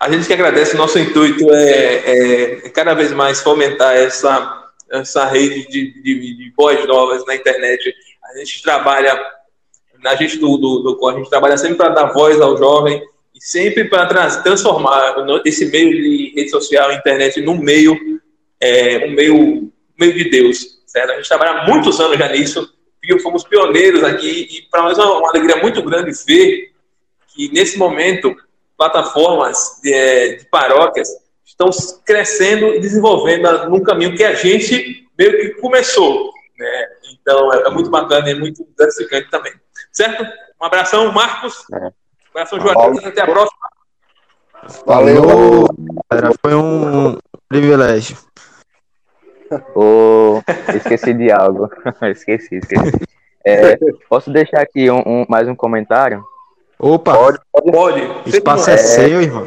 A 0.00 0.10
gente 0.10 0.26
que 0.26 0.32
agradece, 0.32 0.76
nosso 0.76 0.98
intuito 0.98 1.48
é, 1.52 2.64
é 2.66 2.70
cada 2.70 2.94
vez 2.94 3.12
mais 3.12 3.40
fomentar 3.40 3.96
essa, 3.96 4.70
essa 4.90 5.24
rede 5.26 5.66
de, 5.68 6.02
de, 6.02 6.36
de 6.36 6.52
voz 6.56 6.86
novas 6.86 7.24
na 7.26 7.34
internet. 7.34 7.94
A 8.24 8.38
gente 8.38 8.62
trabalha, 8.62 9.20
a 10.04 10.14
gente 10.16 10.38
do, 10.38 10.56
do, 10.56 10.78
do 10.80 11.08
a 11.08 11.14
gente 11.14 11.30
trabalha 11.30 11.56
sempre 11.56 11.76
para 11.76 11.90
dar 11.90 12.12
voz 12.12 12.40
ao 12.40 12.56
jovem 12.56 13.02
sempre 13.44 13.86
para 13.86 14.06
transformar 14.40 15.16
esse 15.44 15.66
meio 15.66 15.90
de 15.90 16.32
rede 16.36 16.48
social, 16.48 16.92
internet, 16.92 17.40
num 17.40 17.58
meio, 17.58 17.98
é, 18.60 19.04
um 19.04 19.10
meio, 19.10 19.72
meio 19.98 20.14
de 20.14 20.30
Deus. 20.30 20.80
Certo? 20.86 21.10
A 21.10 21.16
gente 21.16 21.28
trabalha 21.28 21.64
muitos 21.64 21.98
anos 21.98 22.16
já 22.16 22.28
nisso, 22.28 22.72
fomos 23.20 23.42
pioneiros 23.42 24.04
aqui 24.04 24.46
e 24.48 24.62
para 24.70 24.82
nós 24.84 24.96
é 24.96 25.02
uma 25.02 25.28
alegria 25.28 25.56
muito 25.56 25.82
grande 25.82 26.12
ver 26.24 26.72
que 27.34 27.50
nesse 27.52 27.76
momento 27.76 28.32
plataformas 28.78 29.80
de, 29.82 29.92
é, 29.92 30.36
de 30.36 30.44
paróquias 30.44 31.08
estão 31.44 31.68
crescendo 32.06 32.66
e 32.76 32.80
desenvolvendo 32.80 33.68
num 33.68 33.82
caminho 33.82 34.16
que 34.16 34.22
a 34.22 34.34
gente 34.34 35.08
meio 35.18 35.32
que 35.32 35.60
começou. 35.60 36.32
Né? 36.56 36.86
Então 37.12 37.52
é, 37.52 37.62
é 37.66 37.70
muito 37.70 37.90
bacana 37.90 38.30
e 38.30 38.36
muito 38.36 38.64
gratificante 38.78 39.28
também. 39.32 39.52
Certo? 39.90 40.22
Um 40.60 40.64
abração, 40.64 41.10
Marcos. 41.10 41.64
É. 41.74 42.01
Abração, 42.32 42.58
Joaquim. 42.60 43.06
Até 43.06 43.20
a 43.20 43.26
próxima. 43.26 43.58
Valeu, 44.86 45.66
galera. 46.10 46.32
Foi 46.40 46.54
um 46.54 47.18
privilégio. 47.48 48.16
Oh, 49.74 50.40
esqueci 50.74 51.12
de 51.12 51.30
algo. 51.30 51.70
esqueci, 52.10 52.56
esqueci. 52.56 53.06
É, 53.44 53.76
posso 54.08 54.30
deixar 54.32 54.62
aqui 54.62 54.90
um, 54.90 55.02
um, 55.04 55.26
mais 55.28 55.46
um 55.46 55.54
comentário? 55.54 56.24
Opa! 56.78 57.12
Pode, 57.12 57.38
pode. 57.52 57.72
pode. 57.72 58.00
O 58.00 58.28
espaço 58.28 58.70
é, 58.70 58.74
é 58.74 58.76
seu, 58.78 59.20
irmão. 59.20 59.46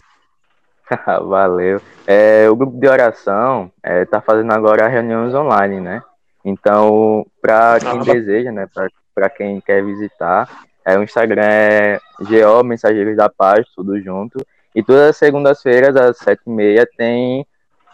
Valeu. 1.28 1.82
É, 2.06 2.48
o 2.50 2.56
grupo 2.56 2.78
de 2.78 2.88
oração 2.88 3.72
está 3.78 3.90
é, 3.90 4.06
tá 4.06 4.22
fazendo 4.22 4.52
agora 4.52 4.88
reuniões 4.88 5.34
online, 5.34 5.82
né? 5.82 6.04
Então, 6.44 7.26
para 7.42 7.80
quem 7.80 8.00
ah, 8.00 8.04
deseja, 8.04 8.52
né? 8.52 8.68
Para 9.16 9.30
quem 9.30 9.60
quer 9.62 9.84
visitar, 9.84 10.48
é, 10.86 10.98
o 10.98 11.04
Instagram 11.04 11.42
é 11.44 12.00
GO 12.20 12.64
Mensageiros 12.64 13.18
da 13.18 13.28
Paz, 13.28 13.66
tudo 13.76 14.00
junto. 14.00 14.46
E 14.74 14.84
todas 14.84 15.10
as 15.10 15.18
segundas-feiras, 15.18 15.96
às 15.96 16.18
sete 16.18 16.44
e 16.46 16.50
meia, 16.50 16.88
tem 16.98 17.48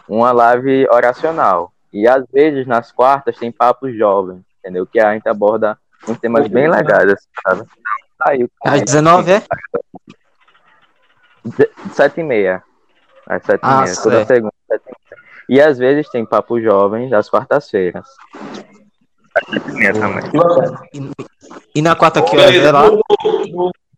uma 0.06 0.30
live 0.32 0.86
oracional. 0.90 1.72
E 1.92 2.06
às 2.06 2.24
vezes, 2.30 2.66
nas 2.66 2.92
quartas, 2.92 3.38
tem 3.38 3.50
papos 3.50 3.96
jovens, 3.96 4.42
entendeu? 4.58 4.86
Que 4.86 5.00
a 5.00 5.14
gente 5.14 5.28
aborda 5.28 5.78
uns 6.06 6.18
temas 6.18 6.46
bem 6.48 6.68
legais, 6.68 7.14
sabe? 7.46 7.62
Saiu. 8.18 8.50
Às 8.64 8.82
19 8.82 9.32
é? 9.32 9.42
7 11.92 12.20
e 12.20 12.22
meia. 12.22 12.62
Às 13.26 13.42
7 13.44 13.62
e 13.62 13.66
meia, 13.66 14.02
toda 14.02 14.24
segunda. 14.26 14.52
E 15.48 15.60
às 15.60 15.78
vezes 15.78 16.08
tem 16.10 16.24
papo 16.24 16.60
jovem 16.60 17.12
às 17.14 17.28
quartas-feiras. 17.28 18.06
E, 20.92 21.10
e 21.76 21.82
na 21.82 21.96
quarta 21.96 22.22
que 22.22 22.36
hora 22.36 22.54
é 22.54 22.70
lá? 22.70 22.90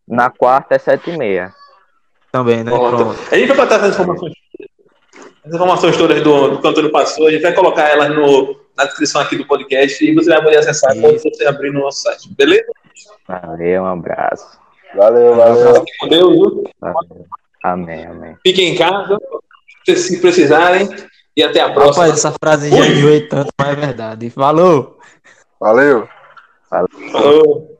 Na 0.07 0.31
quarta 0.31 0.75
é 0.75 0.79
7 0.79 1.11
e 1.11 1.17
meia. 1.17 1.53
Também, 2.31 2.65
né? 2.65 2.71
Pronto. 2.71 3.17
A 3.31 3.37
gente 3.37 3.49
vai 3.49 3.57
botar 3.57 3.77
essas 3.77 3.95
informações, 3.95 4.33
as 5.45 5.55
informações 5.55 5.97
todas 5.97 6.23
do, 6.23 6.51
do 6.51 6.61
que 6.61 6.67
o 6.67 6.71
Antônio 6.71 6.91
passou, 6.91 7.27
a 7.27 7.31
gente 7.31 7.43
vai 7.43 7.55
colocar 7.55 7.89
elas 7.89 8.09
no, 8.15 8.57
na 8.77 8.85
descrição 8.85 9.21
aqui 9.21 9.37
do 9.37 9.47
podcast 9.47 10.05
e 10.05 10.15
você 10.15 10.31
vai 10.31 10.43
poder 10.43 10.59
acessar 10.59 10.93
Isso. 10.93 11.01
quando 11.01 11.19
você 11.21 11.47
abrir 11.47 11.73
no 11.73 11.81
nosso 11.81 12.03
site, 12.03 12.35
beleza? 12.35 12.67
Valeu, 13.27 13.83
um 13.83 13.87
abraço. 13.87 14.59
Valeu, 14.95 15.35
valeu. 15.35 15.75
Fique 15.77 15.99
com 15.99 16.09
Deus. 16.09 16.63
Valeu. 16.81 17.27
Amém, 17.63 18.07
amém. 18.07 18.37
Fiquem 18.47 18.73
em 18.73 18.77
casa, 18.77 19.19
se 19.87 20.21
precisarem, 20.21 20.89
e 21.37 21.43
até 21.43 21.61
a 21.61 21.71
próxima. 21.73 22.05
Rapaz, 22.05 22.13
essa 22.13 22.33
frase 22.33 22.71
já 22.71 22.87
enjoei 22.87 23.23
tanto, 23.23 23.51
mas 23.59 23.69
é 23.69 23.75
verdade. 23.75 24.31
Falou! 24.31 24.99
Valeu! 25.65 26.07
Falou! 26.69 26.89
Falou. 27.11 27.74